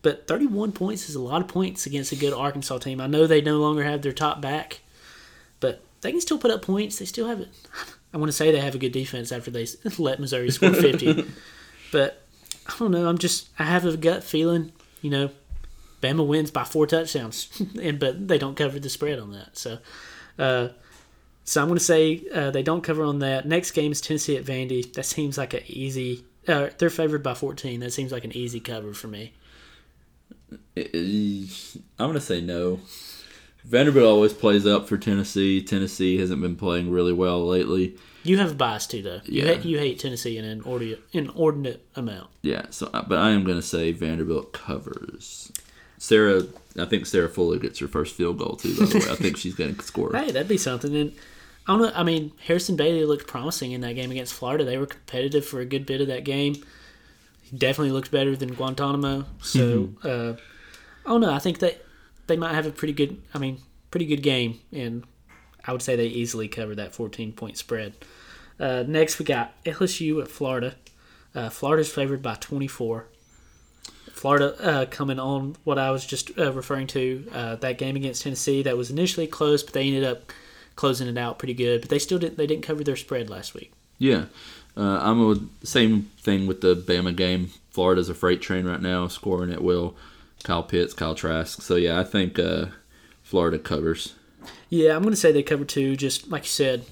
But 0.03 0.27
31 0.27 0.73
points 0.73 1.09
is 1.09 1.15
a 1.15 1.21
lot 1.21 1.43
of 1.43 1.49
points 1.49 1.87
against 1.87 2.11
a 2.11 2.17
good 2.17 2.33
Arkansas 2.33 2.79
team. 2.79 3.01
I 3.01 3.07
know 3.07 3.27
they 3.27 3.41
no 3.41 3.59
longer 3.59 3.85
have 3.85 4.03
their 4.03 4.13
top 4.13 4.41
back, 4.41 4.81
but 5.61 5.83
they 6.01 6.11
can 6.11 6.21
still 6.21 6.39
put 6.39 6.51
up 6.51 6.63
points. 6.63 6.99
They 6.99 7.05
still 7.05 7.29
have 7.29 7.41
it. 7.41 7.49
I 8.13 8.17
want 8.17 8.29
to 8.29 8.37
say 8.37 8.51
they 8.51 8.61
have 8.61 8.75
a 8.75 8.79
good 8.79 8.93
defense 8.93 9.31
after 9.31 9.51
they 9.53 9.67
let 9.99 10.19
Missouri 10.19 10.51
score 10.51 10.73
50. 10.73 11.27
but 11.93 12.23
I 12.67 12.73
don't 12.79 12.91
know. 12.91 13.09
I'm 13.09 13.19
just 13.19 13.51
I 13.59 13.65
have 13.65 13.85
a 13.85 13.97
gut 13.97 14.25
feeling, 14.25 14.73
you 15.03 15.11
know, 15.11 15.31
Bama 16.03 16.27
wins 16.27 16.51
by 16.51 16.65
four 16.65 16.87
touchdowns, 16.87 17.63
and 17.81 18.01
but 18.01 18.27
they 18.27 18.39
don't 18.39 18.57
cover 18.57 18.81
the 18.81 18.89
spread 18.89 19.21
on 19.21 19.33
that. 19.33 19.57
So. 19.57 19.79
Uh, 20.39 20.69
so 21.51 21.61
I'm 21.61 21.67
going 21.67 21.79
to 21.79 21.85
say 21.85 22.23
uh, 22.33 22.53
they 22.53 22.63
don't 22.63 22.81
cover 22.83 23.03
on 23.03 23.19
that. 23.19 23.45
Next 23.45 23.73
game 23.73 23.91
is 23.91 24.01
Tennessee 24.01 24.37
at 24.37 24.45
Vandy. 24.45 24.93
That 24.93 25.05
seems 25.05 25.37
like 25.37 25.53
an 25.53 25.63
easy. 25.67 26.25
Uh, 26.47 26.69
they're 26.79 26.91
favored 26.91 27.25
by 27.25 27.35
14. 27.35 27.81
That 27.81 27.93
seems 27.93 28.13
like 28.13 28.23
an 28.25 28.31
easy 28.37 28.61
cover 28.61 28.95
for 28.95 29.09
me. 29.09 29.33
I'm 30.77 31.49
gonna 31.99 32.21
say 32.21 32.41
no. 32.41 32.79
Vanderbilt 33.65 34.07
always 34.07 34.33
plays 34.33 34.65
up 34.65 34.89
for 34.89 34.97
Tennessee. 34.97 35.61
Tennessee 35.61 36.19
hasn't 36.19 36.41
been 36.41 36.55
playing 36.55 36.91
really 36.91 37.13
well 37.13 37.45
lately. 37.45 37.97
You 38.23 38.39
have 38.39 38.53
a 38.53 38.55
bias 38.55 38.87
too, 38.87 39.03
though. 39.03 39.21
You, 39.25 39.43
Yeah. 39.43 39.55
hate, 39.55 39.65
you 39.65 39.79
hate 39.79 39.99
Tennessee 39.99 40.39
in 40.39 40.45
an 40.45 40.53
inordinate, 40.61 41.03
inordinate 41.13 41.85
amount. 41.97 42.31
Yeah, 42.43 42.67
so 42.71 42.89
uh, 42.95 43.03
but 43.03 43.19
I 43.19 43.31
am 43.31 43.45
gonna 43.45 43.61
say 43.61 43.91
Vanderbilt 43.93 44.53
covers. 44.53 45.51
Sarah, 45.99 46.45
I 46.79 46.85
think 46.87 47.07
Sarah 47.07 47.29
Fuller 47.29 47.59
gets 47.59 47.79
her 47.81 47.89
first 47.89 48.15
field 48.15 48.39
goal 48.39 48.55
too. 48.57 48.77
By 48.79 48.87
the 48.87 48.99
way, 49.01 49.11
I 49.11 49.17
think 49.17 49.37
she's 49.37 49.55
gonna 49.55 49.81
score. 49.83 50.13
Hey, 50.15 50.31
that'd 50.31 50.49
be 50.49 50.57
something. 50.57 50.95
And 50.97 51.13
I 51.71 51.75
don't 51.75 51.83
know. 51.83 51.93
I 51.95 52.03
mean, 52.03 52.33
Harrison 52.45 52.75
Bailey 52.75 53.05
looked 53.05 53.29
promising 53.29 53.71
in 53.71 53.81
that 53.83 53.93
game 53.95 54.11
against 54.11 54.35
Florida. 54.35 54.65
They 54.65 54.77
were 54.77 54.87
competitive 54.87 55.47
for 55.47 55.61
a 55.61 55.65
good 55.65 55.87
bit 55.87 56.01
of 56.01 56.09
that 56.09 56.25
game. 56.25 56.57
He 57.43 57.57
definitely 57.57 57.93
looked 57.93 58.11
better 58.11 58.35
than 58.35 58.57
Guarantano. 58.57 59.25
So 59.41 59.91
uh, 60.03 60.33
I 61.07 61.09
don't 61.09 61.21
know. 61.21 61.33
I 61.33 61.39
think 61.39 61.61
that 61.61 61.81
they 62.27 62.37
might 62.37 62.55
have 62.55 62.67
a 62.67 62.73
pretty 62.73 62.93
good. 62.93 63.23
I 63.33 63.39
mean, 63.39 63.59
pretty 63.93 64.07
good 64.07 64.21
game, 64.21 64.59
and 64.73 65.05
I 65.65 65.71
would 65.71 65.81
say 65.81 65.95
they 65.95 66.09
easily 66.09 66.49
cover 66.49 66.75
that 66.75 66.93
14 66.93 67.35
point 67.35 67.57
spread. 67.57 67.95
Uh, 68.59 68.83
next, 68.85 69.21
we 69.21 69.25
got 69.25 69.55
LSU 69.63 70.21
at 70.21 70.27
Florida. 70.27 70.75
Uh, 71.37 71.51
Florida's 71.51 71.93
favored 71.93 72.21
by 72.21 72.35
24. 72.35 73.07
Florida 74.11 74.57
uh, 74.61 74.87
coming 74.87 75.21
on 75.21 75.55
what 75.63 75.79
I 75.79 75.93
was 75.93 76.05
just 76.05 76.37
uh, 76.37 76.53
referring 76.53 76.89
to 76.89 77.29
uh, 77.33 77.55
that 77.57 77.79
game 77.79 77.95
against 77.95 78.25
Tennessee 78.25 78.65
that 78.65 78.77
was 78.77 78.91
initially 78.91 79.29
close, 79.29 79.63
but 79.63 79.73
they 79.73 79.87
ended 79.87 80.03
up 80.03 80.33
closing 80.77 81.09
it 81.09 81.19
out 81.19 81.39
pretty 81.39 81.55
good. 81.55 81.81
But 81.81 81.91
they 81.91 81.99
still 81.99 82.19
didn't 82.19 82.37
they 82.37 82.47
didn't 82.47 82.63
cover 82.65 82.85
their 82.85 82.97
spread 82.97 83.31
last 83.31 83.55
week. 83.55 83.73
Yeah, 83.99 84.27
uh, 84.77 84.99
I'm 85.03 85.21
a 85.21 85.67
same 85.67 86.11
thing 86.19 86.47
with 86.47 86.61
the 86.61 86.75
Bama 86.75 87.15
game. 87.15 87.51
Florida's 87.71 88.09
a 88.09 88.15
freight 88.15 88.41
train 88.41 88.67
right 88.67 88.81
now, 88.81 89.07
scoring 89.09 89.53
at 89.53 89.63
will. 89.63 89.95
Kyle 90.43 90.63
Pitts, 90.63 90.95
Kyle 90.95 91.15
Trask. 91.15 91.63
So 91.63 91.77
yeah, 91.77 92.01
I 92.01 92.05
think 92.05 92.39
uh, 92.39 92.67
Florida 93.23 93.59
covers. 93.59 94.15
Yeah, 94.69 94.97
I'm 94.97 95.03
going 95.03 95.13
to 95.13 95.21
say 95.21 95.33
they 95.33 95.43
cover 95.43 95.65
two. 95.65 95.97
Just 95.97 96.29
like 96.29 96.45
you 96.45 96.49
said, 96.49 96.85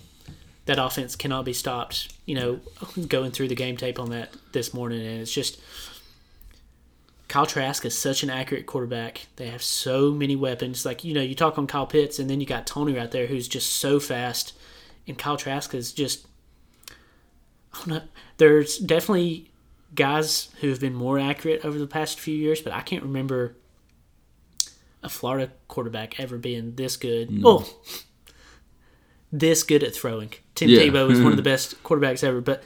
that 0.66 0.78
offense 0.78 1.16
cannot 1.16 1.44
be 1.44 1.52
stopped. 1.52 2.12
You 2.26 2.34
know, 2.34 2.60
going 3.08 3.30
through 3.30 3.48
the 3.48 3.54
game 3.54 3.76
tape 3.76 3.98
on 3.98 4.10
that 4.10 4.34
this 4.52 4.74
morning, 4.74 5.00
and 5.00 5.20
it's 5.20 5.32
just 5.32 5.58
Kyle 7.28 7.46
Trask 7.46 7.84
is 7.84 7.96
such 7.96 8.22
an 8.22 8.30
accurate 8.30 8.66
quarterback. 8.66 9.26
They 9.36 9.48
have 9.48 9.62
so 9.62 10.12
many 10.12 10.34
weapons. 10.34 10.84
Like 10.86 11.04
you 11.04 11.12
know, 11.14 11.20
you 11.20 11.34
talk 11.34 11.58
on 11.58 11.66
Kyle 11.66 11.86
Pitts, 11.86 12.18
and 12.18 12.28
then 12.28 12.40
you 12.40 12.46
got 12.46 12.66
Toney 12.66 12.94
right 12.94 13.10
there, 13.10 13.26
who's 13.26 13.48
just 13.48 13.74
so 13.74 14.00
fast, 14.00 14.54
and 15.06 15.18
Kyle 15.18 15.36
Trask 15.36 15.74
is 15.74 15.92
just. 15.92 16.26
I 17.74 17.78
don't 17.78 17.88
know. 17.88 18.02
There's 18.38 18.78
definitely 18.78 19.50
guys 19.94 20.48
who 20.60 20.70
have 20.70 20.80
been 20.80 20.94
more 20.94 21.18
accurate 21.18 21.64
over 21.64 21.78
the 21.78 21.86
past 21.86 22.18
few 22.18 22.34
years, 22.34 22.62
but 22.62 22.72
I 22.72 22.80
can't 22.80 23.02
remember 23.02 23.56
a 25.02 25.08
Florida 25.08 25.52
quarterback 25.68 26.18
ever 26.18 26.38
being 26.38 26.74
this 26.76 26.96
good. 26.96 27.42
Oh, 27.44 27.68
this 29.30 29.62
good 29.62 29.82
at 29.82 29.94
throwing. 29.94 30.32
Tim 30.54 30.70
Yeah. 30.70 30.80
Tebow 30.80 31.10
is 31.10 31.20
one 31.20 31.32
of 31.32 31.36
the 31.36 31.42
best 31.54 31.82
quarterbacks 31.82 32.24
ever, 32.24 32.40
but 32.40 32.62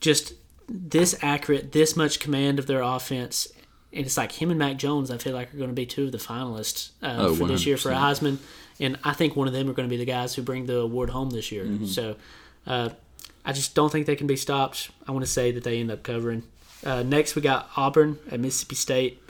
just 0.00 0.32
this 0.68 1.18
accurate, 1.22 1.72
this 1.72 1.96
much 1.96 2.18
command 2.18 2.58
of 2.58 2.66
their 2.66 2.80
offense. 2.80 3.48
And 3.92 4.04
it's 4.04 4.16
like 4.16 4.32
him 4.32 4.50
and 4.50 4.58
Mac 4.58 4.76
Jones, 4.76 5.10
I 5.10 5.18
feel 5.18 5.32
like, 5.32 5.52
are 5.54 5.56
going 5.56 5.70
to 5.70 5.74
be 5.74 5.86
two 5.86 6.04
of 6.04 6.12
the 6.12 6.18
finalists 6.18 6.90
uh, 7.02 7.16
Oh, 7.18 7.34
for 7.34 7.46
this 7.46 7.64
year 7.64 7.76
for 7.76 7.90
a 7.90 7.94
Heisman. 7.94 8.38
And 8.78 8.98
I 9.02 9.12
think 9.12 9.34
one 9.34 9.48
of 9.48 9.54
them 9.54 9.68
are 9.68 9.72
going 9.72 9.88
to 9.88 9.90
be 9.92 9.96
the 9.96 10.04
guys 10.04 10.34
who 10.34 10.42
bring 10.42 10.66
the 10.66 10.78
award 10.78 11.10
home 11.10 11.30
this 11.30 11.50
year. 11.50 11.64
Mm-hmm. 11.64 11.86
So 11.86 12.16
uh, 12.66 12.90
I 13.44 13.52
just 13.52 13.74
don't 13.74 13.90
think 13.90 14.06
they 14.06 14.14
can 14.14 14.26
be 14.26 14.36
stopped. 14.36 14.90
I 15.06 15.12
want 15.12 15.24
to 15.24 15.30
say 15.30 15.50
that 15.52 15.64
they 15.64 15.80
end 15.80 15.90
up 15.90 16.02
covering. 16.02 16.42
Uh, 16.84 17.02
next, 17.02 17.34
we 17.34 17.42
got 17.42 17.70
Auburn 17.76 18.18
at 18.30 18.40
Mississippi 18.40 18.76
State. 18.76 19.22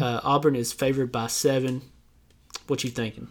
Uh, 0.00 0.20
Auburn 0.22 0.56
is 0.56 0.72
favored 0.72 1.10
by 1.10 1.26
seven. 1.26 1.82
What 2.66 2.84
you 2.84 2.90
thinking? 2.90 3.28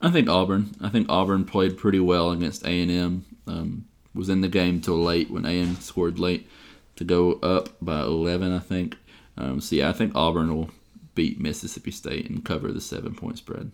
I 0.00 0.10
think 0.10 0.28
Auburn. 0.28 0.74
I 0.80 0.88
think 0.88 1.08
Auburn 1.08 1.44
played 1.44 1.76
pretty 1.76 2.00
well 2.00 2.30
against 2.30 2.64
A 2.64 2.82
and 2.82 2.90
M. 2.90 3.24
Um, 3.46 3.84
was 4.14 4.28
in 4.28 4.40
the 4.40 4.48
game 4.48 4.80
till 4.80 5.02
late 5.02 5.30
when 5.30 5.46
A 5.46 5.60
and 5.60 5.76
M 5.76 5.80
scored 5.80 6.18
late 6.18 6.48
to 6.96 7.04
go 7.04 7.34
up 7.34 7.70
by 7.80 8.00
eleven. 8.00 8.52
I 8.52 8.58
think. 8.58 8.96
Um, 9.36 9.60
so 9.60 9.76
yeah, 9.76 9.88
I 9.88 9.92
think 9.92 10.14
Auburn 10.14 10.54
will 10.54 10.70
beat 11.14 11.40
Mississippi 11.40 11.90
State 11.90 12.28
and 12.28 12.44
cover 12.44 12.70
the 12.72 12.80
seven 12.80 13.14
point 13.14 13.38
spread. 13.38 13.70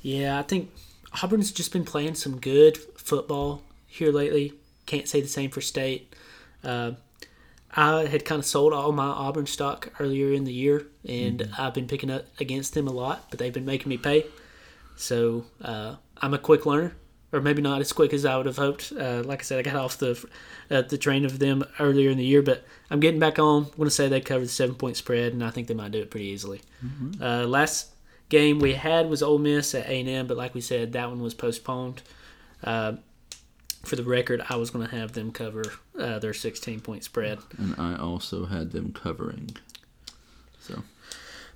Yeah, 0.00 0.38
I 0.38 0.42
think 0.42 0.70
Auburn's 1.22 1.52
just 1.52 1.72
been 1.72 1.84
playing 1.84 2.14
some 2.14 2.38
good 2.38 2.76
football 2.76 3.62
here 3.86 4.12
lately. 4.12 4.54
Can't 4.86 5.08
say 5.08 5.20
the 5.20 5.28
same 5.28 5.50
for 5.50 5.60
State. 5.60 6.14
Uh, 6.62 6.92
I 7.76 8.06
had 8.06 8.24
kind 8.24 8.38
of 8.38 8.46
sold 8.46 8.72
all 8.72 8.92
my 8.92 9.06
Auburn 9.06 9.46
stock 9.46 9.90
earlier 9.98 10.32
in 10.32 10.44
the 10.44 10.52
year, 10.52 10.86
and 11.08 11.48
I've 11.58 11.74
been 11.74 11.88
picking 11.88 12.10
up 12.10 12.26
against 12.38 12.74
them 12.74 12.86
a 12.86 12.92
lot, 12.92 13.26
but 13.30 13.38
they've 13.38 13.52
been 13.52 13.64
making 13.64 13.88
me 13.88 13.96
pay. 13.96 14.26
So 14.96 15.44
uh, 15.60 15.96
I'm 16.18 16.34
a 16.34 16.38
quick 16.38 16.66
learner, 16.66 16.94
or 17.34 17.40
maybe 17.40 17.60
not 17.60 17.80
as 17.80 17.92
quick 17.92 18.12
as 18.12 18.24
I 18.24 18.36
would 18.36 18.46
have 18.46 18.56
hoped. 18.56 18.92
Uh, 18.92 19.22
like 19.24 19.40
I 19.40 19.42
said, 19.42 19.58
I 19.58 19.62
got 19.62 19.76
off 19.76 19.98
the 19.98 20.12
uh, 20.70 20.82
the 20.82 20.96
train 20.96 21.24
of 21.24 21.38
them 21.38 21.64
earlier 21.78 22.10
in 22.10 22.16
the 22.18 22.24
year, 22.24 22.42
but 22.42 22.64
I'm 22.90 23.00
getting 23.00 23.20
back 23.20 23.38
on. 23.38 23.64
I'm 23.64 23.70
going 23.76 23.84
to 23.84 23.90
say 23.90 24.08
they 24.08 24.20
covered 24.20 24.44
the 24.44 24.48
seven 24.48 24.74
point 24.76 24.96
spread, 24.96 25.32
and 25.32 25.42
I 25.44 25.50
think 25.50 25.66
they 25.68 25.74
might 25.74 25.90
do 25.90 25.98
it 26.00 26.10
pretty 26.10 26.26
easily. 26.26 26.60
Uh, 27.20 27.46
last 27.46 27.88
game 28.28 28.58
we 28.58 28.74
had 28.74 29.08
was 29.10 29.22
Ole 29.22 29.38
Miss 29.38 29.74
at 29.74 29.86
A 29.86 30.00
and 30.00 30.08
M, 30.08 30.26
but 30.26 30.36
like 30.36 30.54
we 30.54 30.60
said, 30.60 30.92
that 30.92 31.08
one 31.08 31.20
was 31.20 31.34
postponed. 31.34 32.02
Uh, 32.62 32.94
for 33.84 33.96
the 33.96 34.04
record, 34.04 34.42
I 34.48 34.56
was 34.56 34.70
going 34.70 34.88
to 34.88 34.96
have 34.96 35.12
them 35.12 35.30
cover 35.30 35.62
uh, 35.98 36.18
their 36.18 36.32
16 36.32 36.80
point 36.80 37.04
spread. 37.04 37.38
And 37.58 37.74
I 37.78 37.96
also 37.96 38.46
had 38.46 38.70
them 38.72 38.92
covering. 38.92 39.50
So 40.60 40.82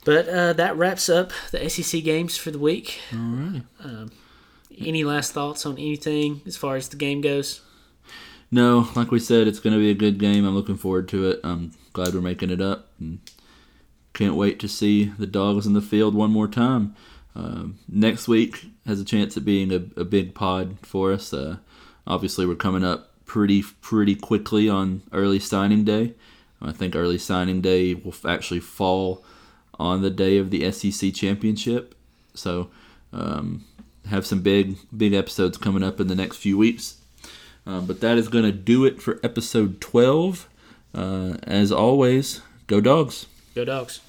But 0.04 0.28
uh, 0.28 0.52
that 0.52 0.76
wraps 0.76 1.08
up 1.08 1.32
the 1.50 1.68
SEC 1.70 2.04
games 2.04 2.36
for 2.36 2.50
the 2.50 2.58
week. 2.58 3.00
all 3.12 3.18
right. 3.18 3.62
Any 4.80 5.04
last 5.04 5.32
thoughts 5.32 5.66
on 5.66 5.74
anything 5.74 6.42
as 6.46 6.56
far 6.56 6.76
as 6.76 6.88
the 6.88 6.96
game 6.96 7.20
goes? 7.20 7.62
No, 8.50 8.88
like 8.94 9.10
we 9.10 9.18
said, 9.18 9.46
it's 9.46 9.60
going 9.60 9.74
to 9.74 9.80
be 9.80 9.90
a 9.90 9.94
good 9.94 10.18
game. 10.18 10.46
I'm 10.46 10.54
looking 10.54 10.76
forward 10.76 11.08
to 11.08 11.28
it. 11.28 11.40
I'm 11.44 11.72
glad 11.92 12.14
we're 12.14 12.20
making 12.20 12.50
it 12.50 12.60
up. 12.60 12.88
And 12.98 13.20
can't 14.14 14.36
wait 14.36 14.58
to 14.60 14.68
see 14.68 15.12
the 15.18 15.26
dogs 15.26 15.66
in 15.66 15.74
the 15.74 15.80
field 15.80 16.14
one 16.14 16.30
more 16.30 16.48
time. 16.48 16.94
Um, 17.34 17.78
next 17.88 18.26
week 18.26 18.66
has 18.86 19.00
a 19.00 19.04
chance 19.04 19.36
of 19.36 19.44
being 19.44 19.70
a, 19.72 20.00
a 20.00 20.04
big 20.04 20.34
pod 20.34 20.78
for 20.82 21.12
us. 21.12 21.32
Uh, 21.32 21.58
obviously, 22.06 22.46
we're 22.46 22.56
coming 22.56 22.84
up 22.84 23.12
pretty 23.26 23.62
pretty 23.62 24.14
quickly 24.14 24.68
on 24.68 25.02
early 25.12 25.38
signing 25.38 25.84
day. 25.84 26.14
I 26.60 26.72
think 26.72 26.96
early 26.96 27.18
signing 27.18 27.60
day 27.60 27.94
will 27.94 28.14
actually 28.26 28.60
fall 28.60 29.24
on 29.78 30.02
the 30.02 30.10
day 30.10 30.38
of 30.38 30.50
the 30.50 30.70
SEC 30.72 31.14
championship. 31.14 31.94
So, 32.34 32.70
um, 33.12 33.64
have 34.06 34.26
some 34.26 34.40
big 34.40 34.76
big 34.96 35.12
episodes 35.12 35.58
coming 35.58 35.82
up 35.82 36.00
in 36.00 36.08
the 36.08 36.14
next 36.14 36.36
few 36.38 36.56
weeks. 36.56 36.98
Um, 37.66 37.86
but 37.86 38.00
that 38.00 38.16
is 38.16 38.28
going 38.28 38.44
to 38.44 38.52
do 38.52 38.84
it 38.86 39.02
for 39.02 39.20
episode 39.22 39.80
12. 39.80 40.48
Uh, 40.94 41.34
as 41.42 41.70
always, 41.70 42.40
go 42.66 42.80
dogs. 42.80 43.26
Go 43.54 43.64
dogs. 43.64 44.00